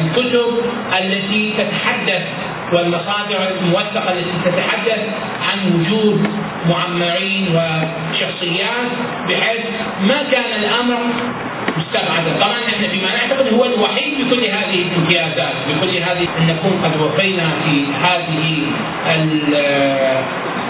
[0.00, 0.62] الكتب
[0.98, 2.22] التي تتحدث
[2.72, 5.00] والمصادر الموثقة التي تتحدث
[5.50, 6.28] عن وجود
[6.68, 8.88] معمرين وشخصيات
[9.28, 9.60] بحيث
[10.00, 10.98] ما كان الأمر
[11.76, 12.36] مستبعدا.
[12.40, 17.50] طبعا إحنا فيما نعتقد هو الوحيد بكل هذه الامتيازات بكل هذه أن نكون قد وفينا
[17.64, 18.58] في هذه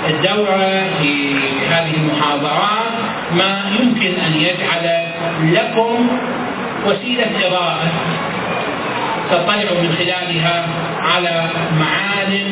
[0.08, 1.34] الدورة في
[1.70, 2.92] هذه المحاضرات.
[3.32, 5.06] ما يمكن أن يجعل
[5.42, 6.08] لكم
[6.86, 7.88] وسيلة قراءة
[9.30, 10.66] تطلعوا من خلالها
[11.02, 11.34] على
[11.80, 12.48] معالم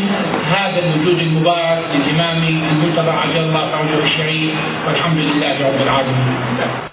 [0.55, 2.39] هذا الوجود المبارك للإمام
[2.73, 4.51] المنتظر عجل الله فرجه الشريف
[4.87, 6.87] والحمد لله رب العالمين.